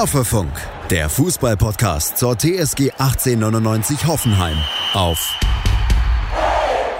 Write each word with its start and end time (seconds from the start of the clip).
Hoffefunk, 0.00 0.50
der 0.88 1.10
Fußballpodcast 1.10 2.16
zur 2.16 2.34
TSG 2.34 2.92
1899 2.92 4.06
Hoffenheim 4.06 4.56
auf 4.94 5.38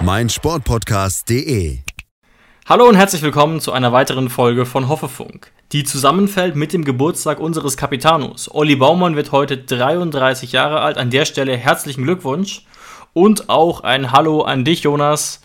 meinsportpodcast.de. 0.01 1.79
Hallo 2.67 2.87
und 2.87 2.93
herzlich 2.93 3.23
willkommen 3.23 3.59
zu 3.59 3.71
einer 3.71 3.91
weiteren 3.91 4.29
Folge 4.29 4.67
von 4.67 4.87
Hoffefunk, 4.87 5.51
die 5.71 5.83
zusammenfällt 5.83 6.55
mit 6.55 6.73
dem 6.73 6.85
Geburtstag 6.85 7.39
unseres 7.39 7.75
Kapitanos. 7.75 8.53
Olli 8.53 8.75
Baumann 8.75 9.15
wird 9.15 9.31
heute 9.31 9.57
33 9.57 10.51
Jahre 10.51 10.81
alt. 10.81 10.99
An 10.99 11.09
der 11.09 11.25
Stelle 11.25 11.57
herzlichen 11.57 12.03
Glückwunsch 12.03 12.67
und 13.13 13.49
auch 13.49 13.81
ein 13.81 14.11
Hallo 14.11 14.43
an 14.43 14.63
dich, 14.63 14.83
Jonas. 14.83 15.41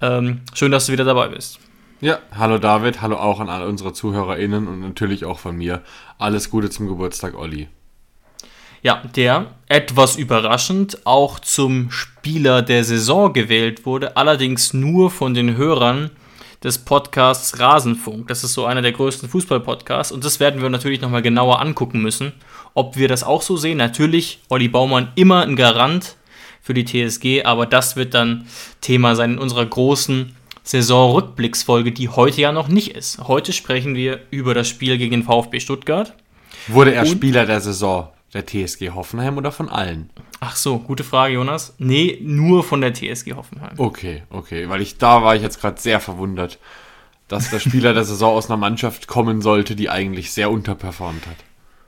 Ähm, 0.00 0.40
schön, 0.54 0.72
dass 0.72 0.86
du 0.86 0.92
wieder 0.92 1.04
dabei 1.04 1.28
bist. 1.28 1.58
Ja, 2.00 2.18
hallo 2.36 2.58
David, 2.58 3.00
hallo 3.00 3.16
auch 3.16 3.40
an 3.40 3.48
alle 3.48 3.68
unsere 3.68 3.92
ZuhörerInnen 3.92 4.66
und 4.66 4.80
natürlich 4.80 5.24
auch 5.24 5.38
von 5.38 5.56
mir. 5.56 5.82
Alles 6.18 6.50
Gute 6.50 6.68
zum 6.68 6.88
Geburtstag, 6.88 7.38
Olli. 7.38 7.68
Ja, 8.82 9.02
der 9.16 9.54
etwas 9.68 10.16
überraschend 10.16 11.06
auch 11.06 11.38
zum 11.38 11.90
Spieler 11.90 12.62
der 12.62 12.84
Saison 12.84 13.32
gewählt 13.32 13.86
wurde, 13.86 14.16
allerdings 14.16 14.74
nur 14.74 15.10
von 15.10 15.32
den 15.34 15.56
Hörern 15.56 16.10
des 16.62 16.78
Podcasts 16.78 17.60
Rasenfunk. 17.60 18.28
Das 18.28 18.42
ist 18.42 18.54
so 18.54 18.66
einer 18.66 18.82
der 18.82 18.92
größten 18.92 19.28
Fußball-Podcasts 19.28 20.12
und 20.12 20.24
das 20.24 20.40
werden 20.40 20.60
wir 20.60 20.68
natürlich 20.70 21.00
nochmal 21.00 21.22
genauer 21.22 21.60
angucken 21.60 22.02
müssen, 22.02 22.32
ob 22.74 22.96
wir 22.96 23.06
das 23.08 23.22
auch 23.22 23.40
so 23.40 23.56
sehen. 23.56 23.78
Natürlich, 23.78 24.40
Olli 24.48 24.68
Baumann 24.68 25.12
immer 25.14 25.42
ein 25.42 25.56
Garant 25.56 26.16
für 26.60 26.74
die 26.74 26.84
TSG, 26.84 27.44
aber 27.44 27.66
das 27.66 27.96
wird 27.96 28.14
dann 28.14 28.46
Thema 28.80 29.14
sein 29.14 29.34
in 29.34 29.38
unserer 29.38 29.64
großen 29.64 30.34
Saisonrückblicksfolge, 30.64 31.92
die 31.92 32.08
heute 32.08 32.40
ja 32.40 32.50
noch 32.50 32.68
nicht 32.68 32.96
ist. 32.96 33.18
Heute 33.28 33.52
sprechen 33.52 33.94
wir 33.94 34.20
über 34.30 34.54
das 34.54 34.68
Spiel 34.68 34.98
gegen 34.98 35.10
den 35.10 35.22
VfB 35.22 35.60
Stuttgart. 35.60 36.14
Wurde 36.68 36.94
er 36.94 37.02
Und 37.02 37.08
Spieler 37.08 37.46
der 37.46 37.60
Saison 37.60 38.08
der 38.32 38.46
TSG 38.46 38.90
Hoffenheim 38.90 39.36
oder 39.36 39.52
von 39.52 39.68
allen? 39.68 40.10
Ach 40.40 40.56
so, 40.56 40.78
gute 40.78 41.04
Frage, 41.04 41.34
Jonas. 41.34 41.74
Nee, 41.78 42.18
nur 42.22 42.64
von 42.64 42.80
der 42.80 42.94
TSG 42.94 43.34
Hoffenheim. 43.34 43.74
Okay, 43.78 44.22
okay, 44.30 44.68
weil 44.68 44.80
ich 44.80 44.98
da 44.98 45.22
war 45.22 45.36
ich 45.36 45.42
jetzt 45.42 45.60
gerade 45.60 45.80
sehr 45.80 46.00
verwundert, 46.00 46.58
dass 47.28 47.50
der 47.50 47.60
Spieler 47.60 47.94
der 47.94 48.04
Saison 48.04 48.34
aus 48.34 48.50
einer 48.50 48.56
Mannschaft 48.56 49.06
kommen 49.06 49.42
sollte, 49.42 49.76
die 49.76 49.90
eigentlich 49.90 50.32
sehr 50.32 50.50
unterperformt 50.50 51.26
hat. 51.26 51.36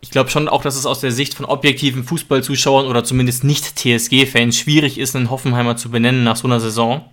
Ich 0.02 0.10
glaube 0.10 0.30
schon 0.30 0.48
auch, 0.48 0.62
dass 0.62 0.76
es 0.76 0.86
aus 0.86 1.00
der 1.00 1.10
Sicht 1.10 1.34
von 1.34 1.46
objektiven 1.46 2.04
Fußballzuschauern 2.04 2.86
oder 2.86 3.04
zumindest 3.04 3.42
nicht 3.42 3.76
TSG-Fans 3.76 4.56
schwierig 4.56 4.98
ist, 4.98 5.16
einen 5.16 5.30
Hoffenheimer 5.30 5.76
zu 5.76 5.90
benennen 5.90 6.22
nach 6.22 6.36
so 6.36 6.46
einer 6.46 6.60
Saison. 6.60 7.04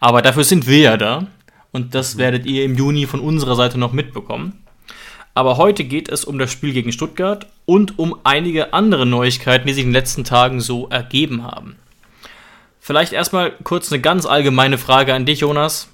Aber 0.00 0.22
dafür 0.22 0.44
sind 0.44 0.66
wir 0.66 0.78
ja 0.78 0.96
da. 0.96 1.26
Und 1.72 1.94
das 1.94 2.16
werdet 2.16 2.46
ihr 2.46 2.64
im 2.64 2.76
Juni 2.76 3.06
von 3.06 3.20
unserer 3.20 3.56
Seite 3.56 3.78
noch 3.78 3.92
mitbekommen. 3.92 4.64
Aber 5.34 5.56
heute 5.56 5.84
geht 5.84 6.08
es 6.08 6.24
um 6.24 6.38
das 6.38 6.50
Spiel 6.50 6.72
gegen 6.72 6.90
Stuttgart 6.90 7.46
und 7.64 7.98
um 7.98 8.18
einige 8.24 8.72
andere 8.72 9.06
Neuigkeiten, 9.06 9.66
die 9.66 9.74
sich 9.74 9.84
in 9.84 9.90
den 9.90 9.94
letzten 9.94 10.24
Tagen 10.24 10.60
so 10.60 10.88
ergeben 10.88 11.44
haben. 11.44 11.76
Vielleicht 12.80 13.12
erstmal 13.12 13.52
kurz 13.62 13.92
eine 13.92 14.00
ganz 14.00 14.26
allgemeine 14.26 14.78
Frage 14.78 15.14
an 15.14 15.26
dich, 15.26 15.40
Jonas. 15.40 15.88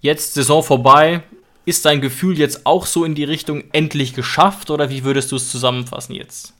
Jetzt 0.00 0.34
Saison 0.34 0.62
vorbei. 0.62 1.22
Ist 1.64 1.84
dein 1.84 2.00
Gefühl 2.00 2.38
jetzt 2.38 2.64
auch 2.64 2.86
so 2.86 3.04
in 3.04 3.16
die 3.16 3.24
Richtung 3.24 3.64
endlich 3.72 4.14
geschafft 4.14 4.70
oder 4.70 4.88
wie 4.88 5.02
würdest 5.02 5.32
du 5.32 5.36
es 5.36 5.50
zusammenfassen 5.50 6.14
jetzt? 6.14 6.54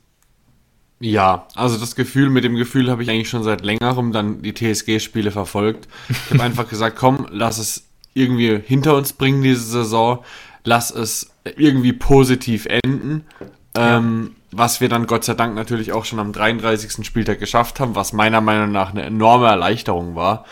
Ja, 0.98 1.46
also 1.54 1.76
das 1.76 1.94
Gefühl, 1.94 2.30
mit 2.30 2.44
dem 2.44 2.56
Gefühl 2.56 2.90
habe 2.90 3.02
ich 3.02 3.10
eigentlich 3.10 3.28
schon 3.28 3.42
seit 3.42 3.62
längerem 3.62 4.12
dann 4.12 4.40
die 4.40 4.54
TSG-Spiele 4.54 5.30
verfolgt. 5.30 5.88
Ich 6.08 6.30
habe 6.30 6.42
einfach 6.42 6.68
gesagt, 6.68 6.96
komm, 6.96 7.26
lass 7.30 7.58
es 7.58 7.84
irgendwie 8.14 8.60
hinter 8.64 8.96
uns 8.96 9.12
bringen, 9.12 9.42
diese 9.42 9.62
Saison. 9.62 10.24
Lass 10.64 10.90
es 10.90 11.30
irgendwie 11.56 11.92
positiv 11.92 12.66
enden. 12.66 13.24
Ja. 13.76 13.98
Ähm, 13.98 14.36
was 14.52 14.80
wir 14.80 14.88
dann 14.88 15.06
Gott 15.06 15.24
sei 15.24 15.34
Dank 15.34 15.54
natürlich 15.54 15.92
auch 15.92 16.06
schon 16.06 16.18
am 16.18 16.32
33. 16.32 17.06
Spieltag 17.06 17.38
geschafft 17.40 17.78
haben, 17.78 17.94
was 17.94 18.14
meiner 18.14 18.40
Meinung 18.40 18.72
nach 18.72 18.90
eine 18.90 19.02
enorme 19.02 19.48
Erleichterung 19.48 20.14
war. 20.14 20.46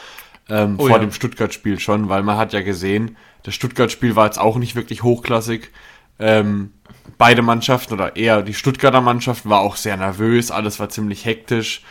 Ähm, 0.51 0.75
oh, 0.77 0.83
vor 0.89 0.97
ja. 0.97 0.99
dem 0.99 1.11
Stuttgart-Spiel 1.11 1.81
schon, 1.81 2.11
weil 2.11 2.23
man 2.23 2.37
hat 2.37 2.53
ja 2.53 2.61
gesehen, 2.61 3.17
das 3.45 3.55
Stuttgart-Spiel 3.55 4.15
war 4.15 4.27
jetzt 4.27 4.39
auch 4.39 4.57
nicht 4.57 4.77
wirklich 4.77 5.03
hochklassig. 5.03 5.71
Ähm, 6.19 6.74
beide 7.19 7.43
Mannschaften 7.43 7.95
oder 7.95 8.17
eher 8.17 8.43
die 8.43 8.55
Stuttgarter 8.55 9.01
Mannschaft 9.01 9.49
war 9.49 9.61
auch 9.61 9.77
sehr 9.77 9.97
nervös, 9.97 10.51
alles 10.51 10.81
war 10.81 10.89
ziemlich 10.89 11.25
hektisch. 11.25 11.83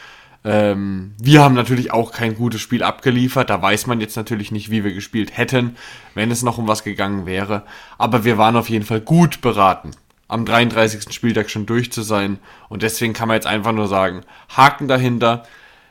Ähm, 0.45 1.13
wir 1.21 1.41
haben 1.41 1.55
natürlich 1.55 1.91
auch 1.91 2.11
kein 2.11 2.35
gutes 2.35 2.61
Spiel 2.61 2.83
abgeliefert, 2.83 3.49
da 3.49 3.61
weiß 3.61 3.87
man 3.87 4.01
jetzt 4.01 4.17
natürlich 4.17 4.51
nicht, 4.51 4.69
wie 4.69 4.83
wir 4.83 4.93
gespielt 4.93 5.37
hätten, 5.37 5.77
wenn 6.15 6.31
es 6.31 6.43
noch 6.43 6.57
um 6.57 6.67
was 6.67 6.83
gegangen 6.83 7.25
wäre. 7.25 7.63
Aber 7.97 8.25
wir 8.25 8.37
waren 8.37 8.55
auf 8.55 8.69
jeden 8.69 8.85
Fall 8.85 8.99
gut 8.99 9.41
beraten, 9.41 9.91
am 10.27 10.45
33. 10.45 11.13
Spieltag 11.13 11.49
schon 11.49 11.65
durch 11.65 11.91
zu 11.91 12.01
sein. 12.01 12.39
Und 12.67 12.83
deswegen 12.83 13.13
kann 13.13 13.27
man 13.27 13.35
jetzt 13.35 13.47
einfach 13.47 13.71
nur 13.71 13.87
sagen, 13.87 14.21
Haken 14.49 14.87
dahinter. 14.87 15.43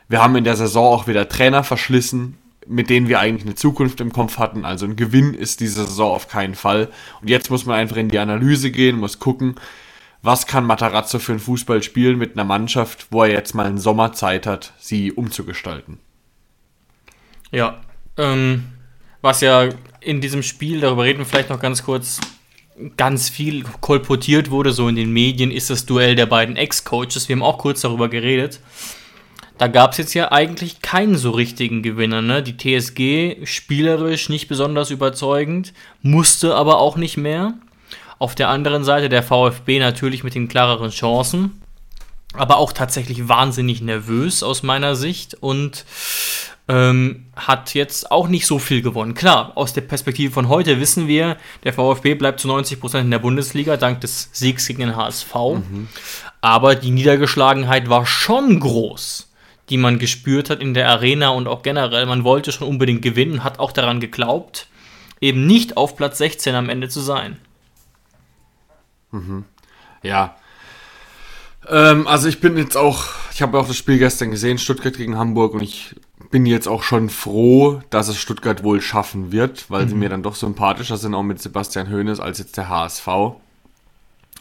Wir 0.07 0.21
haben 0.21 0.35
in 0.35 0.43
der 0.43 0.55
Saison 0.55 0.93
auch 0.93 1.07
wieder 1.07 1.27
Trainer 1.29 1.63
verschlissen, 1.63 2.37
mit 2.67 2.89
denen 2.89 3.07
wir 3.07 3.19
eigentlich 3.19 3.45
eine 3.45 3.55
Zukunft 3.55 4.01
im 4.01 4.11
Kopf 4.11 4.37
hatten. 4.37 4.65
Also 4.65 4.85
ein 4.85 4.95
Gewinn 4.95 5.33
ist 5.33 5.59
diese 5.59 5.85
Saison 5.85 6.11
auf 6.11 6.27
keinen 6.27 6.55
Fall. 6.55 6.89
Und 7.21 7.29
jetzt 7.29 7.49
muss 7.49 7.65
man 7.65 7.77
einfach 7.77 7.97
in 7.97 8.09
die 8.09 8.19
Analyse 8.19 8.71
gehen, 8.71 8.99
muss 8.99 9.19
gucken, 9.19 9.55
was 10.21 10.47
kann 10.47 10.65
Matarazzo 10.65 11.19
für 11.19 11.33
ein 11.33 11.39
Fußball 11.39 11.83
spielen 11.83 12.17
mit 12.17 12.33
einer 12.33 12.45
Mannschaft, 12.45 13.07
wo 13.11 13.23
er 13.23 13.31
jetzt 13.31 13.53
mal 13.53 13.65
einen 13.65 13.77
Sommer 13.77 14.13
Zeit 14.13 14.47
hat, 14.47 14.73
sie 14.79 15.11
umzugestalten. 15.11 15.99
Ja, 17.51 17.81
ähm, 18.17 18.63
was 19.21 19.41
ja 19.41 19.69
in 19.99 20.21
diesem 20.21 20.41
Spiel, 20.41 20.79
darüber 20.79 21.03
reden 21.03 21.19
wir 21.19 21.25
vielleicht 21.25 21.49
noch 21.49 21.59
ganz 21.59 21.83
kurz, 21.83 22.19
ganz 22.97 23.29
viel 23.29 23.63
kolportiert 23.81 24.49
wurde, 24.49 24.71
so 24.71 24.87
in 24.87 24.95
den 24.95 25.11
Medien, 25.11 25.51
ist 25.51 25.69
das 25.69 25.85
Duell 25.85 26.15
der 26.15 26.25
beiden 26.25 26.55
Ex-Coaches. 26.55 27.27
Wir 27.27 27.35
haben 27.35 27.43
auch 27.43 27.57
kurz 27.57 27.81
darüber 27.81 28.09
geredet. 28.09 28.59
Da 29.57 29.67
gab 29.67 29.91
es 29.91 29.97
jetzt 29.99 30.13
ja 30.13 30.31
eigentlich 30.31 30.81
keinen 30.81 31.15
so 31.15 31.31
richtigen 31.31 31.83
Gewinner. 31.83 32.21
Ne? 32.21 32.41
Die 32.41 32.57
TSG 32.57 33.45
spielerisch 33.45 34.29
nicht 34.29 34.47
besonders 34.47 34.89
überzeugend, 34.89 35.73
musste 36.01 36.55
aber 36.55 36.79
auch 36.79 36.97
nicht 36.97 37.17
mehr. 37.17 37.53
Auf 38.19 38.35
der 38.35 38.49
anderen 38.49 38.83
Seite 38.83 39.09
der 39.09 39.23
VfB 39.23 39.79
natürlich 39.79 40.23
mit 40.23 40.33
den 40.33 40.47
klareren 40.47 40.91
Chancen, 40.91 41.61
aber 42.33 42.57
auch 42.57 42.73
tatsächlich 42.73 43.27
wahnsinnig 43.27 43.81
nervös 43.81 44.43
aus 44.43 44.63
meiner 44.63 44.95
Sicht 44.95 45.35
und 45.35 45.85
ähm, 46.67 47.25
hat 47.35 47.73
jetzt 47.73 48.11
auch 48.11 48.29
nicht 48.29 48.47
so 48.47 48.57
viel 48.57 48.81
gewonnen. 48.81 49.13
Klar, 49.13 49.51
aus 49.55 49.73
der 49.73 49.81
Perspektive 49.81 50.33
von 50.33 50.47
heute 50.47 50.79
wissen 50.79 51.07
wir, 51.07 51.37
der 51.63 51.73
VfB 51.73 52.15
bleibt 52.15 52.39
zu 52.39 52.47
90% 52.47 53.01
in 53.01 53.11
der 53.11 53.19
Bundesliga 53.19 53.75
dank 53.75 54.01
des 54.01 54.29
Siegs 54.31 54.67
gegen 54.67 54.79
den 54.79 54.95
HSV. 54.95 55.35
Mhm. 55.35 55.89
Aber 56.39 56.75
die 56.75 56.91
Niedergeschlagenheit 56.91 57.89
war 57.89 58.05
schon 58.05 58.59
groß 58.59 59.32
die 59.73 59.79
man 59.79 59.97
gespürt 59.97 60.51
hat 60.51 60.61
in 60.61 60.75
der 60.75 60.87
Arena 60.87 61.29
und 61.29 61.47
auch 61.47 61.63
generell. 61.63 62.05
Man 62.05 62.23
wollte 62.23 62.51
schon 62.51 62.67
unbedingt 62.67 63.01
gewinnen, 63.01 63.43
hat 63.43 63.57
auch 63.57 63.71
daran 63.71 63.99
geglaubt, 63.99 64.67
eben 65.19 65.47
nicht 65.47 65.77
auf 65.77 65.95
Platz 65.95 66.19
16 66.19 66.53
am 66.53 66.69
Ende 66.69 66.89
zu 66.89 66.99
sein. 66.99 67.37
Mhm. 69.09 69.45
Ja. 70.03 70.35
Ähm, 71.67 72.05
also 72.05 72.27
ich 72.27 72.39
bin 72.39 72.55
jetzt 72.55 72.77
auch, 72.77 73.05
ich 73.33 73.41
habe 73.41 73.57
auch 73.57 73.65
das 73.65 73.75
Spiel 73.75 73.97
gestern 73.97 74.29
gesehen, 74.29 74.59
Stuttgart 74.59 74.95
gegen 74.95 75.17
Hamburg, 75.17 75.55
und 75.55 75.63
ich 75.63 75.95
bin 76.29 76.45
jetzt 76.45 76.67
auch 76.67 76.83
schon 76.83 77.09
froh, 77.09 77.81
dass 77.89 78.09
es 78.09 78.19
Stuttgart 78.19 78.63
wohl 78.63 78.79
schaffen 78.79 79.31
wird, 79.31 79.71
weil 79.71 79.85
mhm. 79.85 79.89
sie 79.89 79.95
mir 79.95 80.09
dann 80.09 80.21
doch 80.21 80.35
sympathischer 80.35 80.97
sind, 80.97 81.15
auch 81.15 81.23
mit 81.23 81.41
Sebastian 81.41 81.89
Hoeneß 81.89 82.19
als 82.19 82.37
jetzt 82.37 82.57
der 82.57 82.69
HSV. 82.69 83.07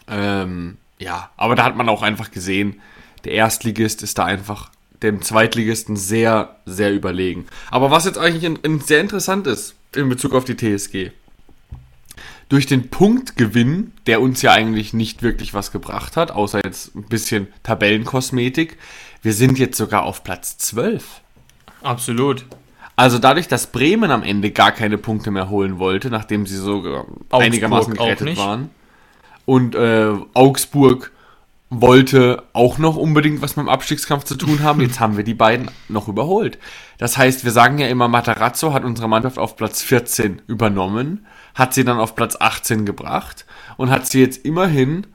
Ähm, 0.09 0.76
ja, 0.99 1.31
aber 1.38 1.54
da 1.54 1.64
hat 1.64 1.75
man 1.75 1.88
auch 1.88 2.03
einfach 2.03 2.31
gesehen, 2.31 2.82
der 3.25 3.32
Erstligist 3.32 4.03
ist 4.03 4.19
da 4.19 4.26
einfach 4.26 4.70
dem 5.02 5.22
Zweitligisten 5.22 5.96
sehr, 5.96 6.56
sehr 6.66 6.92
überlegen. 6.92 7.46
Aber 7.70 7.90
was 7.90 8.04
jetzt 8.04 8.18
eigentlich 8.18 8.44
in, 8.44 8.56
in 8.56 8.80
sehr 8.80 9.00
interessant 9.00 9.46
ist 9.46 9.75
in 9.94 10.08
Bezug 10.08 10.34
auf 10.34 10.44
die 10.44 10.56
TSG. 10.56 11.10
Durch 12.49 12.66
den 12.66 12.90
Punktgewinn, 12.90 13.93
der 14.06 14.20
uns 14.20 14.43
ja 14.43 14.52
eigentlich 14.52 14.93
nicht 14.93 15.22
wirklich 15.22 15.54
was 15.54 15.72
gebracht 15.72 16.16
hat, 16.16 16.31
außer 16.31 16.60
jetzt 16.64 16.94
ein 16.94 17.04
bisschen 17.04 17.49
Tabellenkosmetik, 17.62 18.76
wir 19.22 19.32
sind 19.32 19.58
jetzt 19.58 19.78
sogar 19.78 20.02
auf 20.02 20.22
Platz 20.25 20.58
12. 20.58 21.20
Absolut. 21.82 22.44
Also 22.94 23.19
dadurch, 23.19 23.48
dass 23.48 23.69
Bremen 23.69 24.10
am 24.10 24.22
Ende 24.22 24.50
gar 24.50 24.72
keine 24.72 24.98
Punkte 24.98 25.31
mehr 25.31 25.48
holen 25.48 25.78
wollte, 25.78 26.10
nachdem 26.10 26.46
sie 26.46 26.56
so 26.56 27.06
einigermaßen 27.31 27.94
gerettet 27.94 28.37
waren, 28.37 28.70
und 29.44 29.75
äh, 29.75 30.12
Augsburg 30.34 31.10
wollte 31.80 32.42
auch 32.52 32.76
noch 32.76 32.96
unbedingt 32.96 33.40
was 33.40 33.56
mit 33.56 33.64
dem 33.64 33.70
Abstiegskampf 33.70 34.24
zu 34.24 34.34
tun 34.34 34.62
haben. 34.62 34.82
Jetzt 34.82 35.00
haben 35.00 35.16
wir 35.16 35.24
die 35.24 35.34
beiden 35.34 35.70
noch 35.88 36.06
überholt. 36.06 36.58
Das 36.98 37.16
heißt, 37.16 37.44
wir 37.44 37.50
sagen 37.50 37.78
ja 37.78 37.88
immer, 37.88 38.08
Matarazzo 38.08 38.74
hat 38.74 38.84
unsere 38.84 39.08
Mannschaft 39.08 39.38
auf 39.38 39.56
Platz 39.56 39.82
14 39.82 40.42
übernommen, 40.46 41.26
hat 41.54 41.72
sie 41.72 41.84
dann 41.84 41.98
auf 41.98 42.14
Platz 42.14 42.36
18 42.38 42.84
gebracht 42.84 43.46
und 43.78 43.88
hat 43.88 44.06
sie 44.06 44.20
jetzt 44.20 44.44
immerhin 44.44 45.06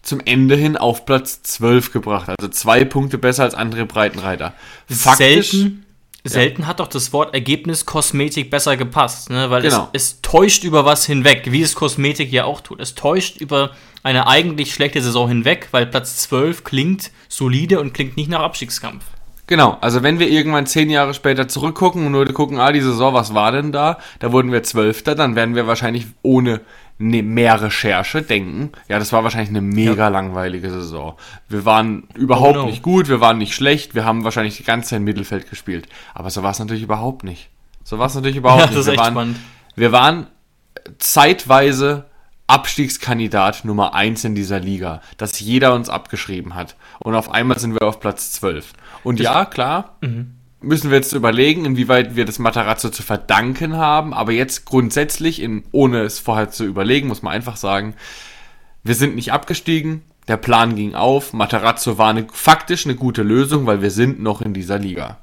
zum 0.00 0.20
Ende 0.24 0.54
hin 0.54 0.76
auf 0.76 1.06
Platz 1.06 1.42
12 1.42 1.92
gebracht. 1.92 2.28
Also 2.28 2.48
zwei 2.52 2.84
Punkte 2.84 3.18
besser 3.18 3.42
als 3.42 3.54
andere 3.54 3.84
Breitenreiter. 3.84 4.54
Faktisch, 4.88 5.50
selten, 5.50 5.84
selten 6.22 6.62
ja. 6.62 6.68
hat 6.68 6.78
doch 6.78 6.86
das 6.86 7.12
Wort 7.12 7.34
Ergebnis 7.34 7.84
Kosmetik 7.84 8.48
besser 8.48 8.76
gepasst, 8.76 9.30
ne? 9.30 9.50
weil 9.50 9.62
genau. 9.62 9.88
es, 9.92 10.02
es 10.12 10.22
täuscht 10.22 10.62
über 10.62 10.84
was 10.84 11.04
hinweg, 11.04 11.50
wie 11.50 11.62
es 11.62 11.74
Kosmetik 11.74 12.30
ja 12.30 12.44
auch 12.44 12.60
tut. 12.60 12.80
Es 12.80 12.94
täuscht 12.94 13.40
über 13.40 13.72
eine 14.06 14.28
eigentlich 14.28 14.72
schlechte 14.72 15.02
Saison 15.02 15.26
hinweg, 15.26 15.66
weil 15.72 15.84
Platz 15.84 16.16
12 16.18 16.62
klingt 16.62 17.10
solide 17.28 17.80
und 17.80 17.92
klingt 17.92 18.16
nicht 18.16 18.30
nach 18.30 18.38
Abstiegskampf. 18.38 19.04
Genau, 19.48 19.78
also 19.80 20.04
wenn 20.04 20.20
wir 20.20 20.28
irgendwann 20.28 20.66
zehn 20.66 20.90
Jahre 20.90 21.12
später 21.12 21.48
zurückgucken 21.48 22.06
und 22.06 22.12
nur 22.12 22.24
gucken, 22.26 22.60
ah, 22.60 22.70
die 22.70 22.80
Saison, 22.80 23.14
was 23.14 23.34
war 23.34 23.50
denn 23.50 23.72
da? 23.72 23.98
Da 24.20 24.30
wurden 24.30 24.52
wir 24.52 24.62
Zwölfter, 24.62 25.16
dann 25.16 25.34
werden 25.34 25.56
wir 25.56 25.66
wahrscheinlich 25.66 26.06
ohne 26.22 26.60
ne, 26.98 27.22
mehr 27.22 27.60
Recherche 27.60 28.22
denken, 28.22 28.70
ja, 28.88 29.00
das 29.00 29.12
war 29.12 29.24
wahrscheinlich 29.24 29.50
eine 29.50 29.60
mega 29.60 29.94
ja. 29.94 30.08
langweilige 30.08 30.70
Saison. 30.70 31.14
Wir 31.48 31.64
waren 31.64 32.04
überhaupt 32.14 32.58
oh 32.58 32.62
no. 32.62 32.66
nicht 32.66 32.82
gut, 32.82 33.08
wir 33.08 33.20
waren 33.20 33.38
nicht 33.38 33.54
schlecht, 33.54 33.96
wir 33.96 34.04
haben 34.04 34.22
wahrscheinlich 34.22 34.56
die 34.56 34.64
ganze 34.64 34.90
Zeit 34.90 34.98
im 34.98 35.04
Mittelfeld 35.04 35.50
gespielt. 35.50 35.88
Aber 36.14 36.30
so 36.30 36.44
war 36.44 36.52
es 36.52 36.60
natürlich 36.60 36.84
überhaupt 36.84 37.24
nicht. 37.24 37.48
So 37.82 37.98
war 37.98 38.06
es 38.06 38.14
natürlich 38.14 38.36
überhaupt 38.36 38.60
ja, 38.60 38.66
nicht. 38.66 38.78
Das 38.78 38.86
ist 38.86 38.86
wir, 38.86 38.92
echt 38.92 39.02
waren, 39.02 39.14
spannend. 39.14 39.36
wir 39.74 39.90
waren 39.90 40.26
zeitweise 40.98 42.04
Abstiegskandidat 42.46 43.64
Nummer 43.64 43.94
eins 43.94 44.24
in 44.24 44.34
dieser 44.34 44.60
Liga, 44.60 45.00
dass 45.16 45.40
jeder 45.40 45.74
uns 45.74 45.88
abgeschrieben 45.88 46.54
hat. 46.54 46.76
Und 47.00 47.14
auf 47.14 47.30
einmal 47.30 47.58
sind 47.58 47.74
wir 47.74 47.86
auf 47.86 47.98
Platz 47.98 48.32
12. 48.32 48.72
Und 49.02 49.18
das 49.18 49.24
ja, 49.24 49.44
klar, 49.44 49.96
mhm. 50.00 50.34
müssen 50.60 50.90
wir 50.90 50.96
jetzt 50.96 51.12
überlegen, 51.12 51.64
inwieweit 51.64 52.14
wir 52.14 52.24
das 52.24 52.38
Matarazzo 52.38 52.90
zu 52.90 53.02
verdanken 53.02 53.76
haben. 53.76 54.14
Aber 54.14 54.32
jetzt 54.32 54.64
grundsätzlich, 54.64 55.42
in, 55.42 55.64
ohne 55.72 56.02
es 56.02 56.20
vorher 56.20 56.50
zu 56.50 56.64
überlegen, 56.64 57.08
muss 57.08 57.22
man 57.22 57.32
einfach 57.32 57.56
sagen, 57.56 57.94
wir 58.84 58.94
sind 58.94 59.16
nicht 59.16 59.32
abgestiegen. 59.32 60.02
Der 60.28 60.36
Plan 60.36 60.76
ging 60.76 60.94
auf. 60.94 61.32
Matarazzo 61.32 61.98
war 61.98 62.10
eine, 62.10 62.26
faktisch 62.32 62.86
eine 62.86 62.94
gute 62.94 63.22
Lösung, 63.22 63.66
weil 63.66 63.82
wir 63.82 63.90
sind 63.90 64.20
noch 64.20 64.40
in 64.40 64.54
dieser 64.54 64.78
Liga. 64.78 65.18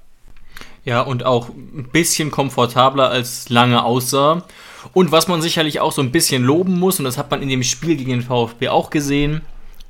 Ja, 0.85 1.01
und 1.01 1.25
auch 1.25 1.49
ein 1.49 1.87
bisschen 1.91 2.31
komfortabler 2.31 3.09
als 3.09 3.47
lange 3.47 3.83
aussah. 3.83 4.43
Und 4.93 5.11
was 5.11 5.27
man 5.27 5.41
sicherlich 5.41 5.79
auch 5.79 5.91
so 5.91 6.01
ein 6.01 6.11
bisschen 6.11 6.43
loben 6.43 6.77
muss, 6.77 6.99
und 6.99 7.05
das 7.05 7.17
hat 7.17 7.31
man 7.31 7.41
in 7.41 7.49
dem 7.49 7.63
Spiel 7.63 7.95
gegen 7.95 8.11
den 8.11 8.21
VfB 8.21 8.69
auch 8.69 8.89
gesehen, 8.89 9.41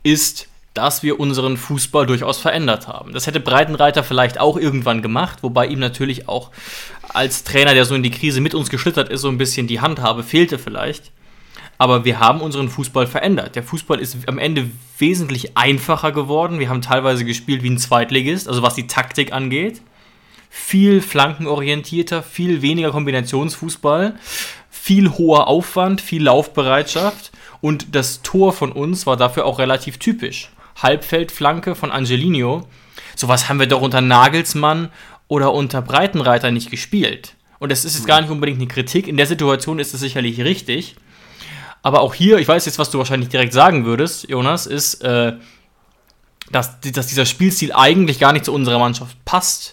ist, 0.03 0.47
dass 0.73 1.03
wir 1.03 1.19
unseren 1.19 1.57
Fußball 1.57 2.05
durchaus 2.05 2.39
verändert 2.39 2.87
haben. 2.87 3.13
Das 3.13 3.27
hätte 3.27 3.39
Breitenreiter 3.39 4.03
vielleicht 4.03 4.39
auch 4.39 4.57
irgendwann 4.57 5.01
gemacht, 5.01 5.39
wobei 5.41 5.67
ihm 5.67 5.79
natürlich 5.79 6.27
auch 6.27 6.51
als 7.09 7.43
Trainer, 7.43 7.73
der 7.73 7.85
so 7.85 7.95
in 7.95 8.03
die 8.03 8.11
Krise 8.11 8.41
mit 8.41 8.55
uns 8.55 8.69
geschlittert 8.69 9.09
ist, 9.09 9.21
so 9.21 9.29
ein 9.29 9.37
bisschen 9.37 9.67
die 9.67 9.81
Handhabe 9.81 10.23
fehlte 10.23 10.57
vielleicht. 10.57 11.11
Aber 11.77 12.05
wir 12.05 12.19
haben 12.19 12.41
unseren 12.41 12.69
Fußball 12.69 13.07
verändert. 13.07 13.55
Der 13.55 13.63
Fußball 13.63 13.99
ist 13.99 14.17
am 14.27 14.37
Ende 14.37 14.69
wesentlich 14.97 15.57
einfacher 15.57 16.11
geworden. 16.11 16.59
Wir 16.59 16.69
haben 16.69 16.81
teilweise 16.81 17.25
gespielt 17.25 17.61
wie 17.63 17.69
ein 17.69 17.77
Zweitligist, 17.77 18.47
also 18.47 18.61
was 18.61 18.75
die 18.75 18.87
Taktik 18.87 19.33
angeht. 19.33 19.81
Viel 20.49 21.01
flankenorientierter, 21.01 22.21
viel 22.21 22.61
weniger 22.61 22.91
Kombinationsfußball 22.91 24.15
viel 24.83 25.11
hoher 25.11 25.47
Aufwand, 25.47 26.01
viel 26.01 26.23
Laufbereitschaft 26.23 27.31
und 27.61 27.95
das 27.95 28.21
Tor 28.21 28.51
von 28.51 28.73
uns 28.73 29.05
war 29.05 29.15
dafür 29.15 29.45
auch 29.45 29.57
relativ 29.57 29.97
typisch. 29.97 30.51
Halbfeldflanke 30.75 31.73
von 31.73 31.89
Angelino. 31.89 32.67
Sowas 33.15 33.47
haben 33.47 33.61
wir 33.61 33.67
doch 33.67 33.79
unter 33.79 34.01
Nagelsmann 34.01 34.89
oder 35.29 35.53
unter 35.53 35.81
Breitenreiter 35.81 36.51
nicht 36.51 36.69
gespielt. 36.69 37.35
Und 37.59 37.71
das 37.71 37.85
ist 37.85 37.95
jetzt 37.95 38.07
gar 38.07 38.19
nicht 38.19 38.29
unbedingt 38.29 38.59
eine 38.59 38.67
Kritik. 38.67 39.07
In 39.07 39.15
der 39.15 39.25
Situation 39.25 39.79
ist 39.79 39.93
es 39.93 40.01
sicherlich 40.01 40.41
richtig. 40.41 40.97
Aber 41.81 42.01
auch 42.01 42.13
hier, 42.13 42.39
ich 42.39 42.47
weiß 42.49 42.65
jetzt, 42.65 42.77
was 42.77 42.89
du 42.89 42.97
wahrscheinlich 42.97 43.29
direkt 43.29 43.53
sagen 43.53 43.85
würdest, 43.85 44.27
Jonas, 44.27 44.65
ist, 44.65 44.95
äh, 44.95 45.31
dass, 46.51 46.81
dass 46.81 47.07
dieser 47.07 47.25
Spielstil 47.25 47.71
eigentlich 47.71 48.19
gar 48.19 48.33
nicht 48.33 48.43
zu 48.43 48.53
unserer 48.53 48.79
Mannschaft 48.79 49.15
passt 49.23 49.72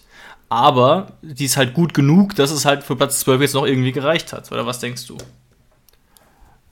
aber 0.51 1.13
die 1.23 1.45
ist 1.45 1.57
halt 1.57 1.73
gut 1.75 1.95
genug, 1.95 2.35
dass 2.35 2.51
es 2.51 2.67
halt 2.67 2.83
für 2.83 2.97
Platz 2.97 3.21
12 3.21 3.41
jetzt 3.41 3.55
noch 3.55 3.65
irgendwie 3.65 3.93
gereicht 3.93 4.33
hat. 4.33 4.51
Oder 4.53 4.67
was 4.67 4.81
denkst 4.81 5.07
du? 5.07 5.17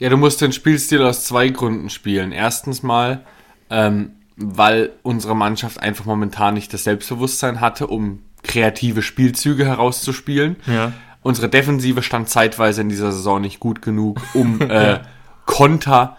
Ja, 0.00 0.10
du 0.10 0.16
musst 0.16 0.40
den 0.40 0.52
Spielstil 0.52 1.00
aus 1.02 1.24
zwei 1.24 1.48
Gründen 1.48 1.88
spielen. 1.88 2.32
Erstens 2.32 2.82
mal, 2.82 3.24
ähm, 3.70 4.10
weil 4.36 4.90
unsere 5.02 5.36
Mannschaft 5.36 5.80
einfach 5.80 6.04
momentan 6.04 6.54
nicht 6.54 6.74
das 6.74 6.84
Selbstbewusstsein 6.84 7.60
hatte, 7.60 7.86
um 7.86 8.22
kreative 8.42 9.02
Spielzüge 9.02 9.64
herauszuspielen. 9.64 10.56
Ja. 10.66 10.92
Unsere 11.22 11.48
Defensive 11.48 12.02
stand 12.02 12.28
zeitweise 12.28 12.80
in 12.80 12.88
dieser 12.88 13.12
Saison 13.12 13.40
nicht 13.40 13.60
gut 13.60 13.80
genug, 13.80 14.20
um 14.34 14.60
äh, 14.70 15.00
Konter, 15.46 16.16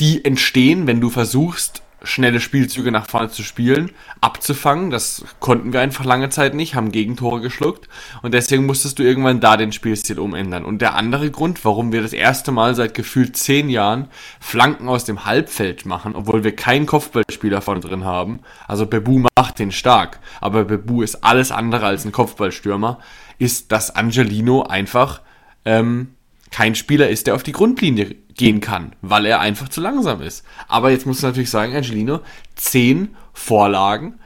die 0.00 0.24
entstehen, 0.24 0.88
wenn 0.88 1.00
du 1.00 1.10
versuchst, 1.10 1.82
schnelle 2.02 2.40
Spielzüge 2.40 2.92
nach 2.92 3.08
vorne 3.08 3.30
zu 3.30 3.42
spielen, 3.42 3.90
abzufangen. 4.20 4.90
Das 4.90 5.24
konnten 5.40 5.72
wir 5.72 5.80
einfach 5.80 6.04
lange 6.04 6.30
Zeit 6.30 6.54
nicht, 6.54 6.74
haben 6.74 6.92
Gegentore 6.92 7.40
geschluckt 7.40 7.88
und 8.22 8.34
deswegen 8.34 8.66
musstest 8.66 8.98
du 8.98 9.02
irgendwann 9.02 9.40
da 9.40 9.56
den 9.56 9.72
Spielstil 9.72 10.18
umändern. 10.18 10.64
Und 10.64 10.80
der 10.80 10.94
andere 10.94 11.30
Grund, 11.30 11.64
warum 11.64 11.92
wir 11.92 12.02
das 12.02 12.12
erste 12.12 12.52
Mal 12.52 12.74
seit 12.74 12.94
gefühlt 12.94 13.36
zehn 13.36 13.68
Jahren 13.68 14.08
Flanken 14.40 14.88
aus 14.88 15.04
dem 15.04 15.24
Halbfeld 15.24 15.86
machen, 15.86 16.14
obwohl 16.14 16.44
wir 16.44 16.54
keinen 16.54 16.86
Kopfballspieler 16.86 17.60
vorne 17.60 17.80
drin 17.80 18.04
haben. 18.04 18.40
Also 18.66 18.86
Bebu 18.86 19.24
macht 19.36 19.58
den 19.58 19.72
stark, 19.72 20.20
aber 20.40 20.64
Bebu 20.64 21.02
ist 21.02 21.24
alles 21.24 21.50
andere 21.50 21.86
als 21.86 22.04
ein 22.04 22.12
Kopfballstürmer, 22.12 22.98
ist, 23.38 23.72
dass 23.72 23.94
Angelino 23.94 24.62
einfach 24.62 25.22
ähm, 25.64 26.14
kein 26.50 26.74
Spieler 26.74 27.08
ist, 27.08 27.26
der 27.26 27.34
auf 27.34 27.42
die 27.42 27.52
Grundlinie 27.52 28.16
gehen 28.38 28.60
kann, 28.60 28.94
weil 29.02 29.26
er 29.26 29.40
einfach 29.40 29.68
zu 29.68 29.82
langsam 29.82 30.22
ist. 30.22 30.44
Aber 30.68 30.90
jetzt 30.90 31.04
muss 31.04 31.20
du 31.20 31.26
natürlich 31.26 31.50
sagen, 31.50 31.76
Angelino, 31.76 32.20
zehn 32.54 33.14
Vorlagen, 33.34 34.18